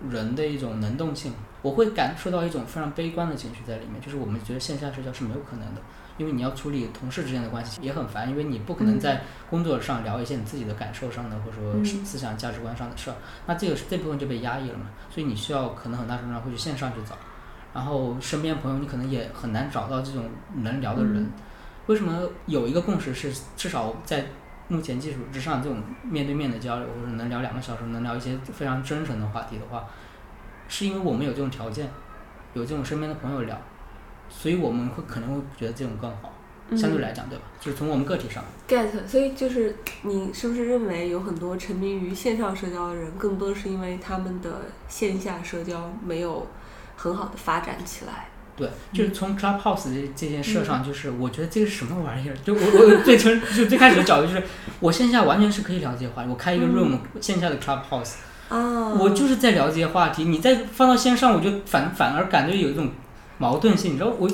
[0.08, 5.82] 人的一种能动性，我会感受到一种非常悲观的情绪在里面，就是我们觉得线下社交是没有可能的，
[6.20, 17.16] 因为你要处理同事之间的关系也很烦，因为你不可能在工作上聊一些你自己的感受上的或者说思想价值观上的事儿，那这个这部分就被压抑了嘛，所以你需要可能很大程度上会去线上去找，
[17.72, 21.30] 然后身边朋友你可能也很难找到这种能聊的人，
[21.86, 24.26] 为什么有一个共识是至少在。
[24.72, 29.84] 目前基础之上，这种面对面的交流，或者能聊两个小时，能聊一些非常真诚的话题的话，
[30.68, 31.90] 是因为我们有这种条件，
[32.54, 33.60] 有这种身边的朋友聊，
[34.30, 36.32] 所以我们会可能会觉得这种更好，
[36.76, 37.44] 相对来讲，对吧？
[37.60, 38.42] 就是从我们个体上。
[38.68, 46.46] get，所以就是你是不是认为有很多沉迷于线上社交的人，更多是因为他们的线下社交没有
[46.96, 48.28] 很好的发展起来？
[48.56, 52.36] 对，就是从 Clubhouse 这这件事上，就是我觉得这个是什么玩意儿？
[52.44, 54.42] 就我我最从就最开始的角度就是，
[54.80, 56.28] 我线下完全是可以聊这些话题。
[56.28, 58.16] 我开一个 room，线下的 Clubhouse，
[58.98, 60.24] 我就是在聊这些话题。
[60.24, 62.90] 你再放到线上，我就反反而感觉有一种
[63.40, 63.94] 矛盾性。
[63.94, 64.30] 你知道，我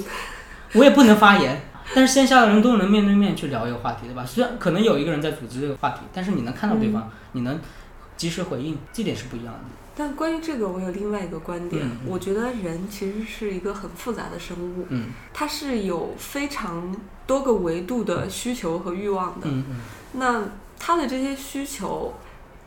[0.75, 1.63] 我也不能发言，
[1.95, 4.23] 但是线下的人都能面对面去聊一个话题，对吧？
[4.27, 7.59] 虽然可能有一个人在组织这个话题，但是你能看到对方，你能
[8.19, 9.61] 及时回应，这点是不一样的。
[9.99, 11.83] 但关于这个，我有另外一个观点。
[12.05, 16.95] 我觉得人其实是一个很复杂的生物，嗯它是有非常
[17.27, 19.65] 多个维度的需求和欲望的嗯。
[20.13, 20.43] 那
[20.79, 22.13] 他的这些需求，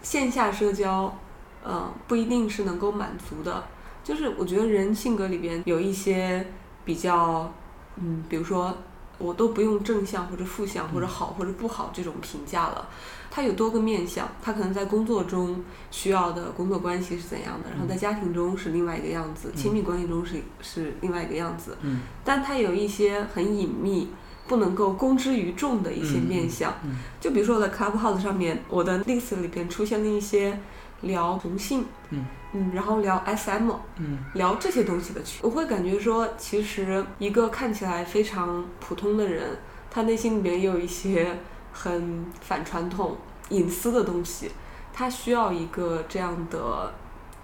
[0.02, 1.20] 线下社交，
[1.64, 3.64] 呃，不一定是能够满足的。
[4.10, 6.48] 就是我觉得人性格里边有一些
[6.84, 7.54] 比较，
[7.98, 8.76] 嗯，比如说
[9.20, 12.90] 我都不用正向或者负向或者好或者不好这种评价了。
[13.30, 21.78] 他有多个面相，他可能在工作中需要的工作关系是怎样的，然后在家庭中是另外一个样子，亲密关系中是是另外一个样子。
[21.82, 24.10] 嗯，但他有一些很隐秘、
[24.48, 26.74] 不能够公之于众的一些面相。
[26.84, 30.60] 嗯，就比如说我在 Clubhouse 上面，我的 list 里边出现了一些
[31.02, 39.58] 聊同性，嗯嗯，然后聊 SM，嗯，聊这些东西的群，我会感觉说，其实一个看起来非常普通的人，
[39.92, 41.38] 他内心里面也有一些。
[41.72, 43.16] 很反传统、
[43.50, 44.52] 隐私的东西，
[44.92, 46.92] 他需要一个这样的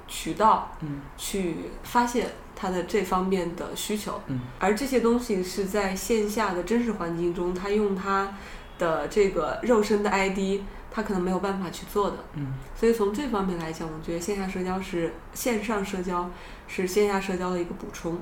[0.07, 8.35] 渠道嗯去发现他的这方面的需求，嗯而这些东西是在线下的真实环境中，他用他
[8.79, 10.61] 的这个肉身的 ID，
[10.95, 12.17] 他可能没有办法去做的。
[12.35, 16.29] 嗯所以从这方面来讲，我觉得线下社交是线上社交
[16.69, 18.17] 是线下社交的一个补充。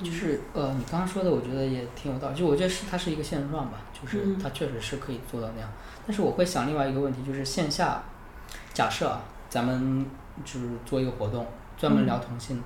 [0.00, 2.36] 就是呃，你刚刚说的，我觉得也挺有道理。
[2.36, 5.68] 就我觉得是它是一个现状吧，就是嗯它确实是可以做到那样。
[6.06, 8.00] 但是我会想另外一个问题，就是线下，
[8.72, 10.06] 假设啊，咱们
[10.44, 11.44] 就是做一个活动，
[11.76, 12.62] 专门聊同性，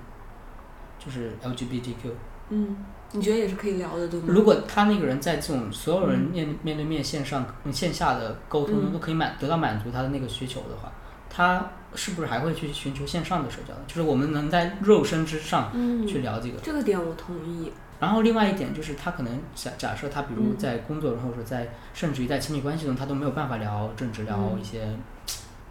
[0.98, 2.11] 就是 LGBTQ。
[2.50, 2.76] 嗯，
[3.12, 4.27] 你觉得也是可以聊的，对吗？
[4.29, 10.92] 如果他那个人在这种所有人嗯面、面对面线上、线下的沟通中都可以满得到满足他的那个需求的话，
[11.31, 13.73] 他是不是还会去寻求线上的社交？
[13.87, 16.59] 就是我们能在肉身之上嗯，去聊这个。
[16.61, 17.73] 这个点我同意。
[17.99, 24.87] 然后另外一点就是，他可能假假设他比如嗯在工作中，或者说在甚至于在亲密关系中，他都没有办法聊政治，聊嗯一些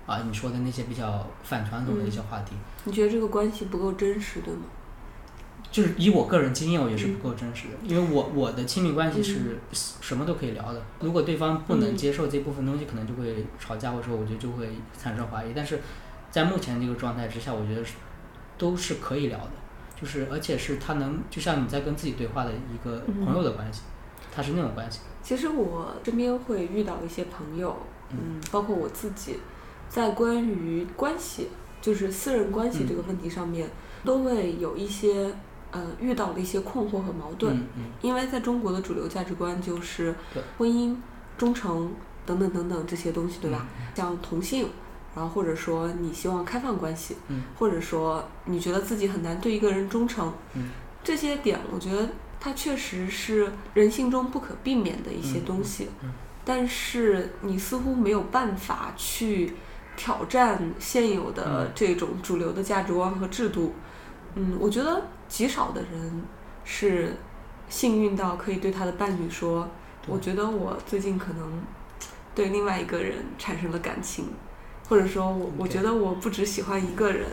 [0.07, 2.55] 啊你说的那些比较反传统的一些话题。
[2.85, 4.61] 你觉得这个关系不够真实，对吗？
[5.75, 7.15] 就是以我个人经验，我也是嗯。
[7.15, 9.59] 不够真实的，因为我我的亲密关系是
[9.99, 10.81] 什么都可以聊的。
[11.01, 11.97] 如果对方不能嗯。
[11.97, 15.51] 接受这部分东西，可能就会吵架，或者说我觉得就会产生怀疑。
[15.53, 15.81] 但是
[16.31, 17.95] 在目前这个状态之下，我觉得是
[18.57, 19.51] 都是可以聊的，
[19.99, 23.25] 就是而且是他能就像你在跟自己对话的一个嗯。
[23.25, 23.81] 朋友的关系，
[24.33, 25.01] 他是那种关系。
[25.21, 27.75] 其实我身边会遇到一些朋友，
[28.11, 29.39] 嗯，包括我自己，
[29.89, 31.49] 在关于关系，
[31.81, 32.87] 就是私人关系嗯。
[32.87, 33.69] 这个问题上面，
[34.05, 35.33] 都会有一些
[35.75, 37.55] 呃遇到了一些困惑和矛盾。
[37.55, 40.15] 嗯嗯因为在中国的主流价值观就是
[40.57, 40.95] 婚姻、
[41.37, 41.91] 忠诚
[42.25, 43.67] 等等等等这些东西，对吧？
[43.95, 44.69] 像同性，
[45.15, 50.69] 然后或者说你希望开放关系，嗯或者说你觉得自己很难对一个人忠诚，嗯
[51.03, 52.09] 这些点，我觉得
[52.39, 59.53] 它确实是人性中不可避免的一些东西，嗯嗯但是你似乎没有办法去
[59.97, 63.73] 挑战现有的嗯这种主流的价值观和制度。
[64.35, 66.23] 嗯，我觉得极少的人
[66.63, 67.15] 是
[67.69, 69.67] 幸运到可以对他的伴侣说
[70.07, 71.61] ：“我觉得我最近可能
[72.33, 74.25] 对另外一个人产生了感情，
[74.87, 77.25] 或者说我我觉得我不只喜欢一个人，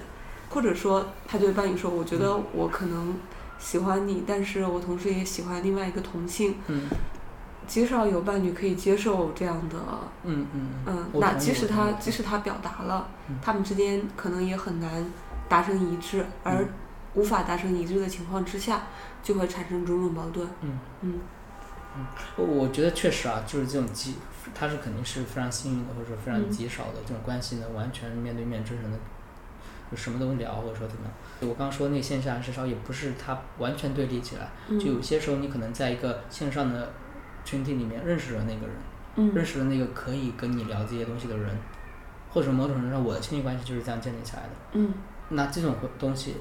[0.48, 3.14] 或者说他对伴侣说：我觉得我可能
[3.58, 6.56] 喜欢你，但是我同时也喜欢另外一个同性。
[6.68, 6.88] 嗯。
[7.64, 9.76] 极少有伴侣可以接受这样的
[10.24, 15.06] 嗯嗯嗯，那即使他即使他表达了嗯，他们之间可能也很难
[15.48, 16.54] 达成一致，而。
[16.54, 16.68] 嗯
[17.14, 18.82] 无法达成一致的情况之下，
[19.22, 20.48] 就会产生种种矛盾。
[20.62, 21.20] 嗯嗯
[22.36, 24.16] 我我觉得确实啊，就是这种极，
[24.54, 28.98] 他是肯定是非常幸运的，或者说非常嗯极少的这种关系能，完全面对面真诚的，
[29.90, 31.12] 就什么都聊，或者说怎么样。
[31.40, 36.92] 我刚刚说那个线下至少也不是他完全对立起来，嗯就有些时候你可能在一个线上的
[37.44, 38.76] 群体里面认识了那个人，
[39.16, 41.54] 嗯认识了那个可以跟你聊这些东西的人，
[42.30, 44.48] 或者某种程度上我的亲密关系就是这样建立起来的。
[44.72, 44.94] 嗯
[45.28, 46.36] 那这种东西，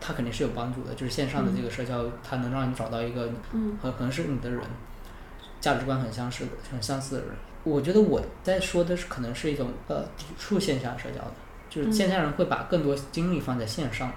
[0.00, 3.76] 它肯定是有帮助的，就是线上的这个社交，它能让你找到一个嗯。
[3.82, 4.60] 很很是你的人，
[5.60, 7.30] 价值观很相似的、很相似的人。
[7.62, 11.32] 我觉得我在说的是可能是一种呃抵触线下社交的，
[11.68, 14.10] 就是嗯线下人会把更多精力放在线上，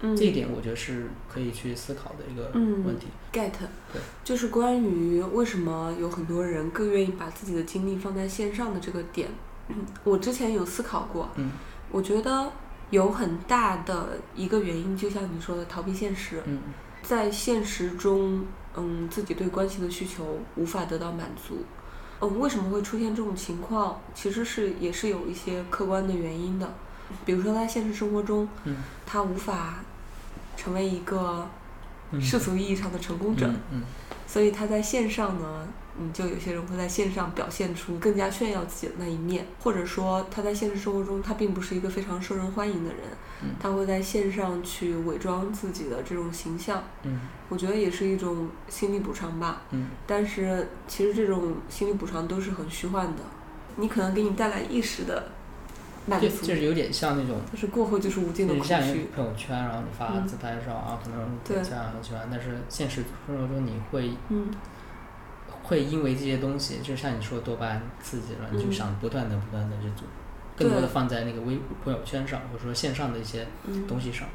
[0.00, 3.08] 嗯，这一点我觉得是可以去思考的一个嗯问题。
[3.32, 3.50] get，
[3.92, 4.00] 对。
[4.22, 9.28] 就是关于为什么有很多人更愿意把自己的精力放在线上的这个点，
[9.68, 11.50] 嗯我之前有思考过，嗯。
[11.90, 12.50] 我觉得
[12.90, 16.60] 有很大的一个原因，就像你说的，逃避现实，嗯。
[17.02, 21.64] 在现实中，嗯，自己对关系的需求无法得到满足。
[22.20, 24.00] 嗯，为什么会出现这种情况？
[24.14, 26.72] 其实是也是有一些客观的原因的，
[27.26, 28.76] 比如说在现实生活中，嗯。
[29.04, 29.84] 他无法
[30.56, 31.46] 成为一个
[32.12, 32.20] 嗯。
[32.20, 33.82] 世俗意义上的成功者，嗯嗯。
[34.26, 43.00] 所以他在线上呢，嗯，就有些人会在线上表现出更加炫耀自己的那一面，或者说他在现实生活中他并不是一个非常受人欢迎的人，
[43.42, 49.62] 嗯他会在线上去伪装自己的这种形象，嗯我觉得也是一种心理补偿吧。
[49.70, 53.22] 嗯但是其实这种心理补偿都是很虚幻的，
[53.76, 55.28] 你可能给你带来一时的
[56.06, 57.40] 满足，就是有点像那种。
[57.52, 59.06] 就是过后就是无尽的空虚。
[59.14, 64.48] 朋友圈，然后你发嗯自拍照啊，可能对这样很喜欢，但是现实生活中你会嗯
[65.64, 70.06] 会因为这些东西，就像你说的多巴胺刺激了，你就嗯想不断的不断的去做，
[70.56, 74.28] 更多的放在那个微朋友圈上，或者说线上的一些嗯，东西上，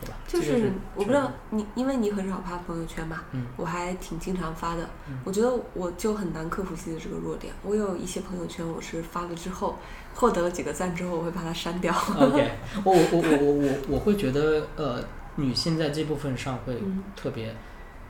[0.00, 0.14] 对吧？
[0.28, 4.88] 就这个是我不知道你，因为你很少发朋友圈嘛，嗯我还挺经常发的。
[5.08, 7.52] 嗯我觉得我就很难克服自己的这个弱点。
[7.62, 9.78] 我有一些朋友圈，我是发了之后
[10.14, 11.94] 获得了几个赞之后，我会把它删掉。
[12.20, 12.50] OK，
[12.84, 15.02] 我我我我我我我会觉得呃，
[15.36, 17.54] 女性在这部分上会嗯特别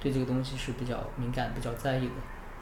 [0.00, 2.12] 对这个东西是比较敏感、比较在意的，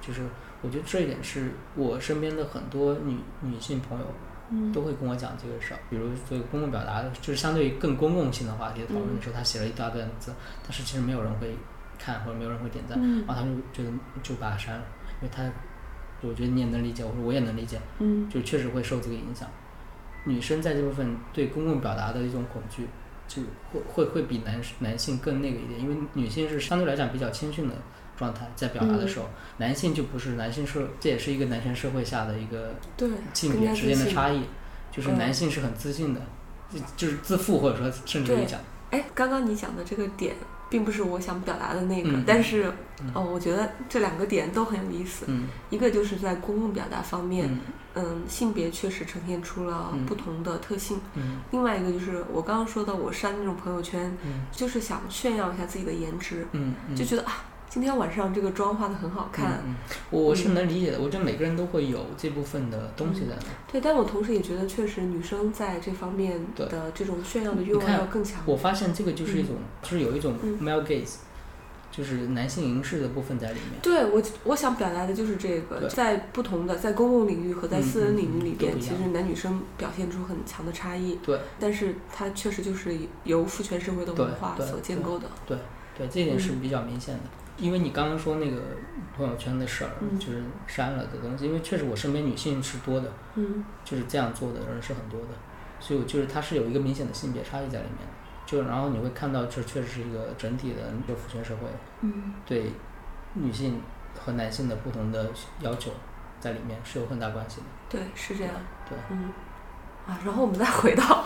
[0.02, 0.20] 就是
[0.60, 4.06] 我觉得这一点是我身边的很多女女性朋友
[4.50, 5.80] 嗯都会跟我讲这个事儿。
[5.88, 11.56] 比如做公共表达的，就是相对于更公共性的话题讨论的时候，他写了一大段字，但是其实没有人会
[11.98, 14.84] 看或者没有人会点赞，嗯然后他们就觉得就把它删了，
[15.22, 15.50] 因为他
[16.20, 19.48] 我觉得你也能理解，我说我也能理解，嗯就确实会受这个影响。
[20.24, 22.86] 女生在这部分对公共表达的一种恐惧，
[23.26, 23.42] 就
[23.72, 27.74] 会会会比男男性更那个一点，因为女性是相对来讲比较谦逊的
[28.16, 29.26] 状态，在表达的时候，
[29.58, 34.42] 男性就不是男性社，这也是一个男权社会下的一个对，性别之间的差异，
[34.90, 35.18] 就是嗯。
[35.18, 36.20] 男性是很自信的，
[36.72, 38.60] 就就是自负或者说甚至于讲，
[38.90, 40.34] 哎，刚刚你讲的这个点，
[40.68, 43.10] 并不是我想表达的那个，嗯但是嗯。
[43.14, 45.24] 哦，我觉得这两个点都很有意思。
[45.28, 45.48] 嗯。
[45.70, 47.60] 一个就是在公共表达方面，嗯。
[47.94, 50.06] 嗯，性别确实呈现出了嗯。
[50.06, 50.98] 不同的特性。
[51.14, 51.40] 嗯。
[51.50, 54.44] 另外一个就是我刚刚说的，我删那种朋友圈，嗯。
[54.50, 59.62] 就是想炫耀一下自己的颜值，嗯嗯，就觉得啊，今天晚上这个妆化的很好看。
[60.10, 63.72] 我我是能理解的，我觉得每个人都会有这部分的东西在那。
[63.72, 68.42] 对，但我同时也觉得，确实女生在这方面的这种炫耀的欲望要更强。
[68.44, 71.14] 我发现这个就是一种，就是有一种嗯 male gaze，
[71.90, 73.80] 就是男性凝视的部分在里面。
[73.80, 81.18] 对我，我想表达的就是这个，在不同的在公共领域和在嗯私人嗯领域里边，其实男女生表现出很强的差异。
[81.24, 82.94] 对但是它确实就是
[83.24, 85.26] 由父权社会的文化所建构的。
[85.46, 85.56] 对
[85.96, 87.20] 对，这一点是嗯比较明显的。
[87.58, 88.60] 因为你刚刚说那个
[89.16, 95.28] 朋友圈的事儿，嗯就是删了的东西，因为确实我身边女性是多的，嗯就是这样做的人是很多的，
[95.80, 98.08] 所以我就是它是有一个明显的性别差异在里面。
[98.44, 101.62] 就然后你会看到，这确实是一个整体的就父权社会
[102.00, 102.72] 嗯对
[103.34, 103.80] 女性
[104.18, 105.30] 和男性的不同的
[105.60, 105.90] 要求
[106.40, 107.66] 在里面是有很大关系的。
[107.88, 108.52] 对，是这样。
[108.88, 109.32] 对，嗯
[110.06, 111.24] 啊，然后我们再回到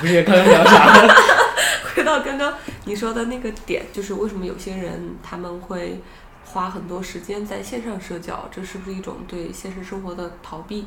[0.00, 0.22] 不是？
[0.22, 1.06] 刚刚聊啥？
[1.94, 2.54] 回到刚刚
[2.84, 6.00] 你说的那个点，就是为什么有些人他们会
[6.44, 10.86] 花很多时间在线上社交，这是不是一种对现实生活的逃避？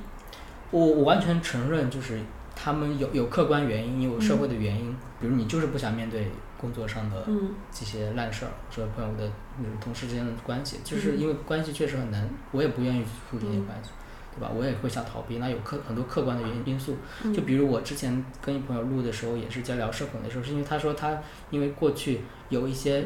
[0.71, 2.19] 我我完全承认，就是
[2.55, 7.51] 他们有有客观原因，有社会的原因，比如你就是不想面对工作上的嗯。
[7.71, 11.19] 这些烂事儿，或者朋友的、嗯、同事之间的关系，就是嗯。
[11.19, 13.91] 因为关系确实很难，我也不愿意去处理这些关系，
[14.35, 14.51] 对吧？
[14.55, 21.17] 我也会想逃避，那有客很多客观的原因因素，嗯就比如我之前跟一朋友录的时候，也是在聊社恐的时候，是因为他说他
[21.51, 23.05] 因为过去有一些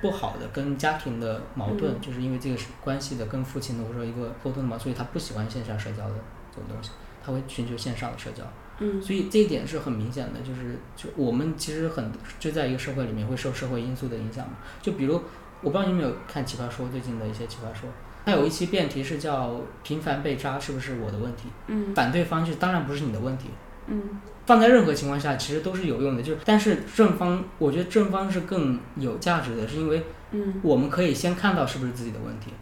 [0.00, 6.14] 不好的跟家庭的矛盾，嗯就是因为这个是关系的跟父亲的或者说一个沟通的嘛，所以他不喜欢线下社交的
[6.50, 6.90] 这种东西，
[7.24, 8.42] 他会寻求线上的社交。
[8.80, 12.10] 嗯所以这一点是很明显的，就是就我们其实很
[12.40, 14.54] 就在一个社会里面会受社会因素的影响嘛。
[14.80, 15.14] 就比如
[15.60, 17.88] 我不知道你有没有看《奇葩说》最近的一些《奇葩说》，
[18.24, 23.48] 它有一期辩题是叫“频繁被扎是不是我的问题”，嗯反对方就当然不是你的问题，
[23.86, 26.22] 嗯放在任何情况下其实都是有用的。
[26.22, 30.02] 就是但是正方，我觉得正方是更有价值的，是因为
[30.32, 32.52] 嗯我们可以先看到是不是自己的问题，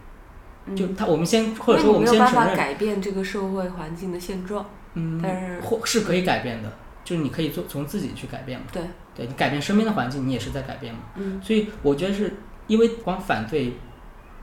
[0.65, 4.65] 嗯，就他我们先或者说我们你没有办法先承认，改变这个社会环境的现状。
[4.93, 6.71] 嗯，但是或是可以改变的，
[7.03, 8.65] 就是你可以做从自己去改变嘛。
[8.71, 8.83] 对，
[9.15, 10.99] 对你改变身边的环境，你也是在改变嘛。
[11.15, 12.35] 嗯所以我觉得是
[12.67, 13.73] 因为光反对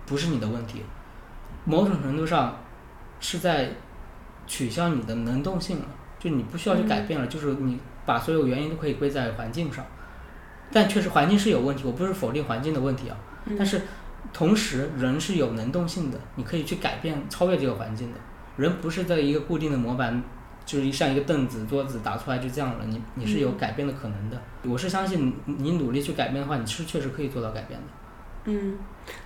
[0.06, 0.82] 不是你的问题，
[1.68, 2.56] 某种程度上
[3.20, 3.70] 是在
[4.46, 5.84] 取消你的能动性了，
[6.18, 9.84] 就你不需要去改变了，就是你把所有原因都可以归在环境上。
[10.72, 13.16] 但确实环境是有问题，我不是否定环境的问题啊，
[13.46, 13.82] 嗯但是
[14.32, 18.18] 同时人是有能动性的，你可以去改变、超越这个环境的。
[18.56, 20.22] 人不是在一个固定的模板，
[20.66, 24.40] 就是像一个凳子、桌子打出来就这样了，你你是有改变的可能的。
[24.64, 27.86] 我是相信你你努力去改变的话，你是确实可以做到改变的。
[28.44, 28.76] 嗯，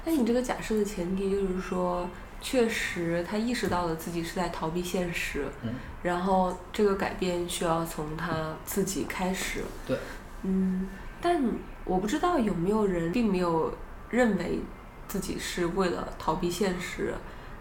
[0.05, 2.09] 那你这个假设的前提就是说，
[2.43, 5.72] 确实他意识到了自己是在逃避现实，嗯
[6.03, 9.62] 然后这个改变需要从他自己开始。
[9.86, 9.97] 对，
[10.43, 10.88] 嗯，
[11.20, 11.40] 但
[11.84, 13.72] 我不知道有没有人并没有
[14.11, 14.59] 认为
[15.07, 17.14] 自己是为了逃避现实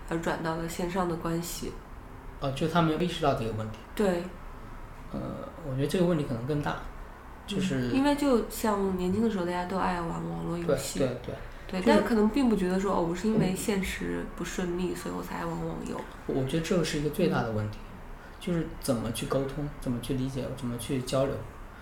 [0.09, 1.71] 而转到了线上的关系。
[2.39, 3.77] 哦，就他没有意识到这个问题。
[3.95, 4.23] 对，
[5.13, 5.19] 呃，
[5.69, 6.77] 我觉得这个问题可能更大，
[7.45, 11.35] 就是、因为就像年轻的时候，大家都爱玩网络游戏，对对，
[11.79, 16.01] 是但可能并不觉得说哦，我是因为现实不顺利，所以我才爱玩网游。
[16.25, 17.77] 我觉得这个是一个最大的问题，
[18.39, 21.35] 就是怎么去沟通，怎么去理解，怎么去交流。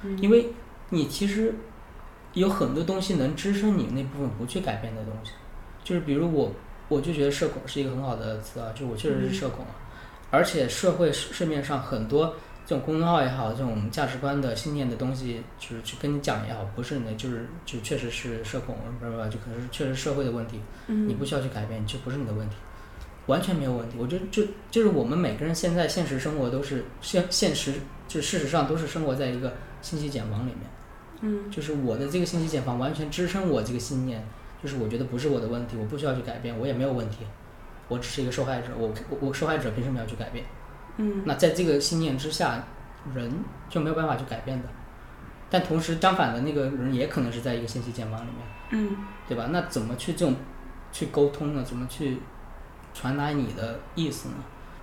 [0.03, 0.49] 嗯，因为
[0.89, 1.55] 你其实
[2.33, 5.31] 有很多东西能支撑你那部分不去改变的东西，
[5.83, 6.51] 就是比如我，
[6.87, 9.71] 我就觉得社恐是一个很好的词啊，就我确实是社恐啊，
[10.29, 12.35] 而且社会市市面上很多
[12.69, 19.27] 这种公众号也好，这种价值观的信念的东西，就是去跟你讲也好，不是你的，就是就确实是社恐，不是吧？
[19.27, 22.55] 就可能是确实社会的问题，嗯你不需要去改变，就不是你的问题。
[23.25, 27.73] 完全没有问题，我觉得就就是我们每个人现在现实生活都是现现实，
[28.07, 30.59] 就事实上都是生活在一个信息茧房里面。
[31.21, 34.23] 嗯就是我的这个信息茧房完全支撑我这个信念，
[34.61, 37.25] 就是我觉得不是我的问题，我不需要去改变，我也没有问题，
[37.87, 40.45] 我只是一个受害者，我我我受害者凭什么要去改变？
[41.01, 42.63] 嗯那在这个信念之下，
[43.15, 43.31] 人
[43.69, 44.67] 就没有办法去改变的。
[45.49, 48.97] 但同时相反的那个人也可能是在一个信息茧房里面，嗯
[49.27, 49.47] 对吧？
[49.51, 50.35] 那怎么去这种
[50.91, 51.63] 去沟通呢？
[51.63, 52.17] 怎么去
[52.93, 54.35] 传达你的意思呢？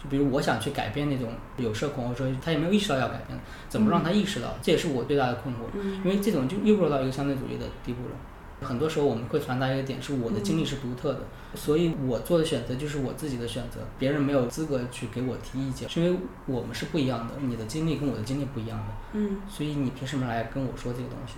[0.02, 3.38] 就比如我想去改变那种有社恐，或者说他也没有意识到要改变，
[3.68, 4.48] 怎么让他意识到？
[4.60, 5.58] 这也是我最大的困惑。
[5.74, 8.14] 嗯因为这种就又落到一个相对主义的地步了。
[8.60, 11.20] 很多时候我们会传达一个点，是我的经历是独特的，
[11.54, 21.34] 所以我做的选择就是我自己的选择，别人没有资格去给我提意见，是因为我们是不一样的，你的经历跟我的经历不一样的，嗯所以你凭什么来跟我说这个东西？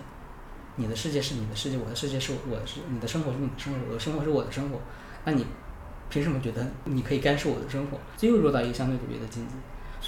[0.76, 4.80] 你的世界是你的世界，我的世界是我的世，你的生活是你的生活，我的生活是我的生活，
[5.24, 5.44] 那你
[6.08, 7.98] 凭什么觉得你可以干涉我的生活？
[8.16, 9.54] 这又落到一个相对主义的境界。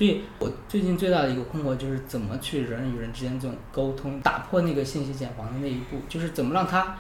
[0.01, 6.97] 所以我最近最大的一个困惑就是怎么去人与人之间这种沟通，打破那个信息茧房的那一步，就是怎么让他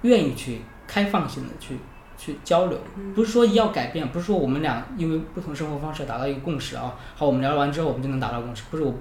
[0.00, 1.76] 愿意去开放性的去
[2.16, 2.78] 去交流，
[3.14, 8.94] 不是说要改变，不是说我们俩因为不同生活方式达到一个共识啊，好，我们聊完之后我们就能达到共识，不是我，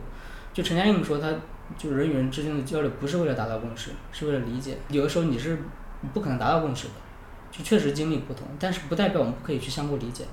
[0.51, 1.29] 就陈嘉映说他
[1.77, 5.57] 就人与人之间的交流不是为了达到共识，是为了理解，有的时候你是
[6.13, 6.93] 不可能达到共识的，
[7.49, 10.25] 就确实经历不同，但是不代表我们不可以去相互理解。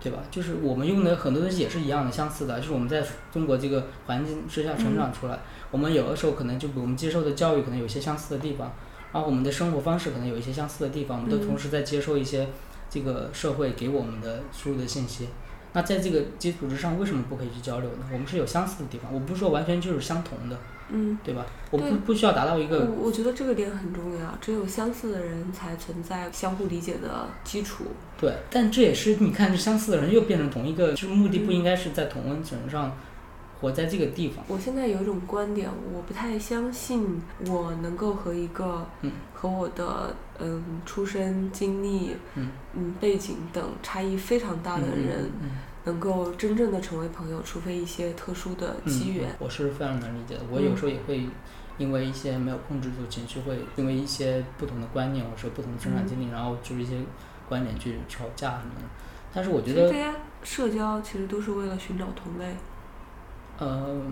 [0.00, 0.18] 对吧？
[0.30, 5.38] 就是我们用的很多东西也是一样的、相似的，就是我们在中国这个环境之下成长出来，
[5.70, 8.72] 我们有的时候可能就比我们接受的教育可能有一些相似的地方，
[9.12, 12.48] 然后我们的生活方式可能有一些相似的地方，我们都同时在接受一些
[12.88, 15.28] 这个社会给我们的输入的信息。
[15.72, 18.08] 那在这个基础之上，为什么不可以去交流呢？
[18.12, 20.58] 我们是有相似的地方，我不是说完全就是相同的，
[20.92, 21.46] 嗯，对吧？
[21.70, 27.84] 我不不需要达到一个我我觉得这个点很重要，只有相似的人才存在相互理解的基础。
[28.20, 32.96] 对，但这也是你看，相似的人又变成同一个，就是目的不应该是在同温层上
[33.60, 34.44] 活在这个地方。
[34.48, 45.50] 我现在有一种观点，我不太相信我能够和一个嗯和我的嗯出身经历嗯嗯背景等差异非常大的人嗯
[45.84, 49.34] 能够真正的成为朋友，除非一些特殊的嗯机缘。
[49.38, 50.40] 我是非常能理解的。
[50.50, 51.26] 我有时候也会
[51.78, 56.96] 因为一些没有控制住情绪，会因为一些不同的观念或者说不同的成长经历，然后就是一些
[57.48, 58.82] 观点去吵架什么的。
[59.32, 59.92] 但是我觉得
[60.42, 62.56] 社交其实都是为了寻找同类。
[63.58, 64.02] 呃，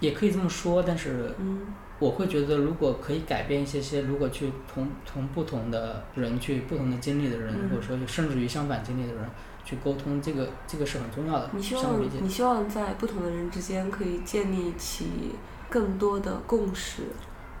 [0.00, 1.60] 也可以这么说，但是嗯
[1.98, 9.24] 我会觉得，如果可以改变一些些，如果去同同不同的人去不同的经历的人，嗯或者说甚至于相反经历的人
[9.66, 11.84] 去沟通，这个这个是很重要的，你希望。
[12.22, 15.34] 你希望在不同的人之间可以建立起
[15.68, 17.02] 更多的共识。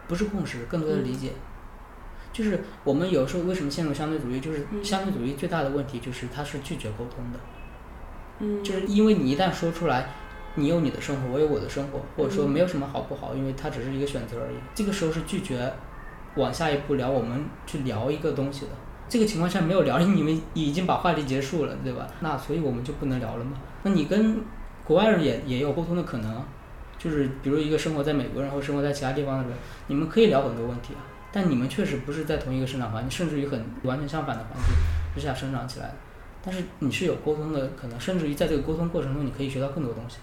[0.06, 1.32] 不是共识，更多的嗯理解。
[2.32, 7.40] 就是我们有时候为什么陷入相对主义，就是嗯相对主义最大的问题就是它是拒绝沟通的，
[8.38, 10.10] 嗯，就是因为你一旦说出来，
[10.54, 14.56] 你有你的生活，我有我的生活，或者说嗯没有什么好不好，因为它只是一个选择而已。
[14.74, 15.72] 这个时候是拒绝
[16.36, 18.72] 往下一步聊，我们去聊一个东西的。
[19.08, 22.06] 这个情况下没有聊，你们已经把话题结束了，对吧？
[22.20, 23.52] 那所以我们就不能聊了嘛？
[23.82, 24.42] 那你跟
[24.84, 26.42] 国外人也也有沟通的可能，
[26.98, 29.52] 就是比如一个生活在美国人或生活在其他地方的人，
[29.86, 31.00] 你们可以聊很多问题啊，
[31.32, 34.74] 但你们确实不是在同一个生长环境，甚至于很完全相反的环境
[35.14, 35.94] 之下生长起来的。
[36.44, 40.18] 但是你是有沟通的可能，甚至于在这个沟通过程中，你可以学到更多东西。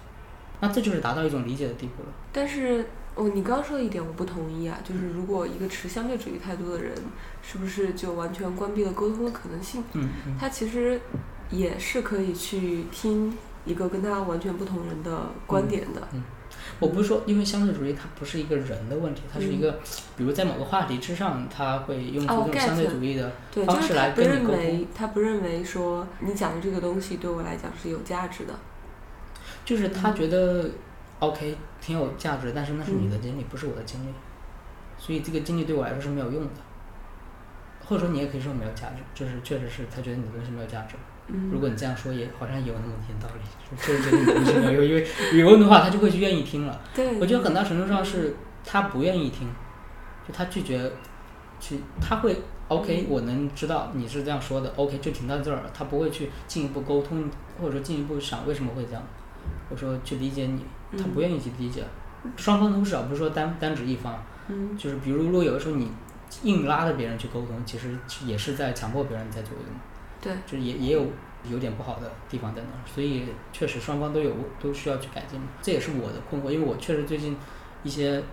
[0.61, 2.09] 那这就是达到一种理解的地步了。
[2.31, 2.85] 但是，
[3.15, 6.93] 哦，你刚刚说的一点我不同意啊，就是如果一个持相对主义态度的人，
[7.41, 9.83] 是不是就完全关闭了沟通的可能性？
[9.93, 10.99] 嗯嗯他其实
[11.49, 16.07] 也是可以去听一个跟他完全不同人的观点的。
[16.13, 16.23] 嗯
[16.79, 19.79] 我不是说，因为相对主义它不是一个人的问题，它是一个，
[20.15, 24.57] 比如在某个话题之上，他会用这种相对主义的对，方式就是他不来跟你沟通。
[24.57, 28.53] 认为他不认为说你讲的这个东西对我来讲是有价值的。
[29.65, 30.69] 就是他觉得
[31.19, 34.09] OK 挺有价值，但是那是你的经历，不是我的经历，
[34.97, 36.49] 所以这个经历对我来说是没有用的。
[37.85, 40.95] 或者说你也可以说没有价值，就是确实是他觉得你的东西没有价值。
[41.27, 46.81] 嗯，如果你这样说，也好像也有那么一点道理，就确实觉得你的东西没有用，因为有用的话，他就会去愿意听了。
[46.95, 49.49] 对，我觉得很大程度上是他不愿意听，
[50.25, 50.89] 就他拒绝
[51.59, 57.29] 去，他会 OK，我能知道你是这样说的，OK 就停到这儿了，他不会去进一步沟通，
[57.59, 59.03] 或者说进一步想为什么会这样，
[59.69, 60.65] 我说去理解你，
[60.97, 61.83] 他不愿意去理解，
[62.37, 64.77] 双方都是啊，不是说单单指一方，嗯。
[64.77, 65.89] 就是比如如果有的时候你
[66.43, 69.79] 硬拉着别人去沟通，其实也是在强迫别人在做一个嘛。
[70.21, 71.05] 对，就是也也有
[71.49, 75.47] 有点不好的地方在那儿，所以确实双方都有都需要去改进嘛。
[75.61, 77.35] 这也是我的困惑，因为我确实最近
[77.83, 78.23] 一些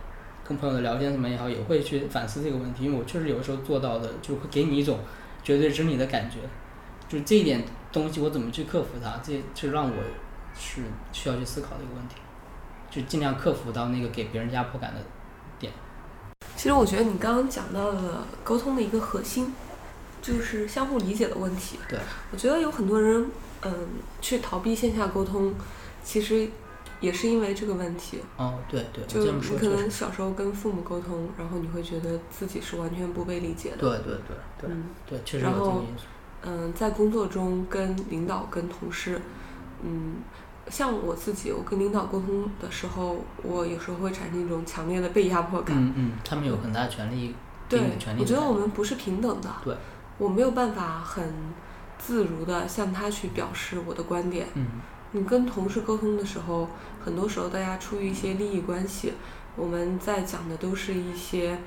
[0.44, 5.00] 跟朋友的聊天什么也好，也会去反思这个问题，因为我确实有的时候做到的就会给你一种
[5.42, 6.38] 绝对真理的感觉，
[7.08, 9.96] 就是这一点东西我怎么去克服它，这是让我
[10.56, 10.82] 是
[11.12, 12.16] 需要去思考的一个问题，
[12.90, 15.00] 就尽量克服到那个给别人压迫感的
[15.58, 15.72] 点。
[16.56, 19.54] 其实我觉得你刚刚讲到了沟通的一个核心，
[20.20, 21.78] 就是相互理解的问题。
[21.88, 21.98] 对，
[22.32, 23.30] 我觉得有很多人
[23.62, 23.72] 嗯，
[24.20, 25.54] 去逃避线下沟通，
[26.02, 26.48] 其实
[27.00, 28.18] 也是因为这个问题。
[28.36, 33.76] 哦，对对，就这么你可能小时候跟父母沟通，然后你会觉得自己是完全不被理解的。
[33.76, 36.04] 对对对对嗯对，确实有然后这个因素。
[36.42, 39.20] 嗯，在工作中跟领导、跟同事，
[39.82, 40.16] 嗯，
[40.70, 45.76] 像我自己，我跟领导沟通的时候，我有时候会产生一种强烈的被压迫感。
[45.76, 47.34] 嗯嗯，他们有很大的权利，
[47.68, 49.50] 对权，利我觉得我们不是平等的。
[49.64, 49.76] 对，
[50.18, 51.34] 我没有办法很
[51.98, 54.46] 自如的向他去表示我的观点。
[54.54, 54.66] 嗯
[55.12, 56.68] 你跟同事沟通的时候，
[57.04, 59.12] 很多时候大家出于一些利益关系，
[59.56, 61.58] 我们在讲的都是一些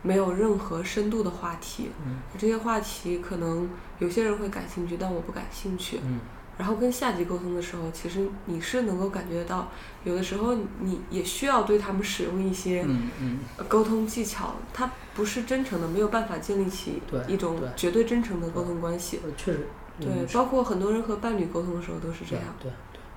[0.00, 1.90] 没有任何深度的话题。
[2.06, 5.98] 嗯这些话题可能有些人会感兴趣，但我不感兴趣。
[6.04, 6.20] 嗯
[6.56, 9.68] 然后跟下级沟通的时候，其实你是能够感觉到，
[10.04, 13.38] 有的时候你也需要对他们使用一些嗯嗯，
[13.68, 19.20] 沟通技巧，它不是真诚的，没有办法建立起对一种绝对真诚的沟通关系。
[19.24, 19.66] 呃确实，
[20.00, 22.44] 对，嗯包括很多人和伴侣沟通的时候都是这样。
[22.60, 22.70] 对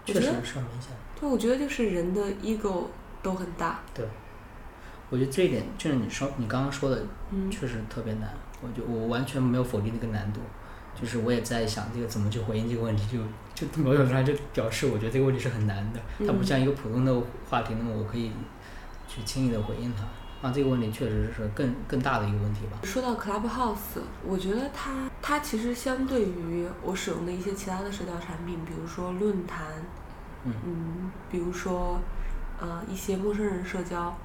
[0.06, 0.92] 对，确实是很明显。
[1.20, 2.86] 对，我觉得就是人的 ego
[3.22, 3.82] 都很大。
[3.94, 4.06] 对
[5.10, 8.34] 我觉得这一点就是你说你刚刚说的，嗯确实特别难。
[8.62, 10.42] 我就我完全没有否定那个难度，
[11.00, 13.18] 就是我也在想这个怎么去回应这个问题，
[13.56, 18.32] 就就某种程度上就表示我觉得这个问题是很难的，它不嗯像一个普通的话题那么我可以
[19.08, 20.04] 去轻易的回应它。
[20.40, 22.78] 啊，这个问题确实是更更大的一个问题吧。
[22.84, 29.66] 说到 Clubhouse，我觉得它它其实相对于我使用的一些其他的社交产品，比如说论坛，
[30.44, 32.00] 嗯嗯，比如说
[32.62, 34.16] 呃一些陌生人社交，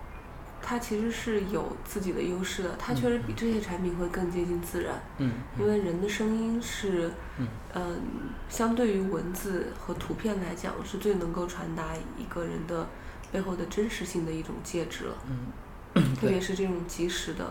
[0.63, 2.77] 它其实是有自己的优势的。
[2.79, 8.01] 它确实比这些产品会更接近自然，嗯因为人的声音是，嗯嗯、
[8.49, 12.87] 相对于文字和图片来讲，是最能够传达一个人的
[13.33, 15.15] 背后的真实性的一种介质了。
[15.27, 17.45] 嗯，特别是这种及时的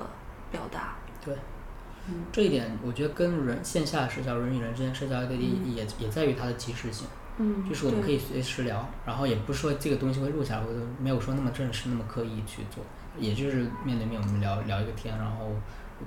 [0.50, 0.96] 表达。
[1.24, 1.36] 对。
[2.10, 7.06] 嗯这一点我觉得跟人线下社交、人与人之间社交的意义也、也在于它的及时性。
[7.38, 12.84] 嗯就是我们可以随时聊，然后也不是说这个东西会录下来，或者没有说那么正式、那么刻意去做，
[13.18, 15.48] 也就是面对面我们聊聊一个天，然后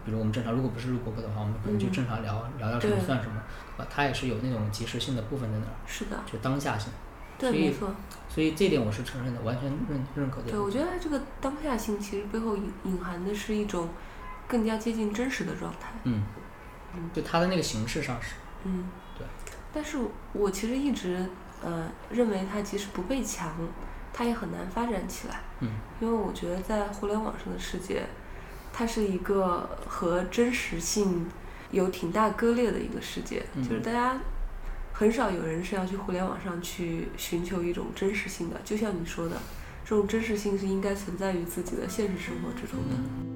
[0.05, 3.41] 比如我们正常，如果不是录播客的话，我们可能就嗯正常聊、聊聊什么算什么，
[3.77, 3.91] 对吧？
[3.91, 6.93] 它也是有那种及时性的部分在那儿，是的，就当下性，
[7.39, 7.95] 对，没错。
[8.29, 13.89] 所以这点我是承认的，完全认认可的对，我觉得这个当下性其实背后隐隐含的是一种
[14.49, 15.93] 更加接近真实的状态。
[16.05, 16.23] 嗯
[16.97, 18.35] 嗯，就它的那个形式上是，
[18.65, 19.27] 嗯，对。
[19.73, 19.99] 但是
[20.33, 21.29] 我其实一直
[21.63, 23.53] 呃认为它即使不被强，
[24.15, 25.41] 它也很难发展起来。
[25.61, 25.69] 嗯
[26.01, 28.03] 因为我觉得在互联网上的世界，
[28.73, 31.27] 它是一个和真实性
[31.71, 34.19] 有挺大割裂的一个世界，嗯就是大家
[34.93, 39.37] 很少有人是要去互联网上去寻求一种真实性的，就像你说的，
[39.85, 42.95] 这种真实性是应该存在于自己的现实生活之中的。
[42.97, 43.35] 嗯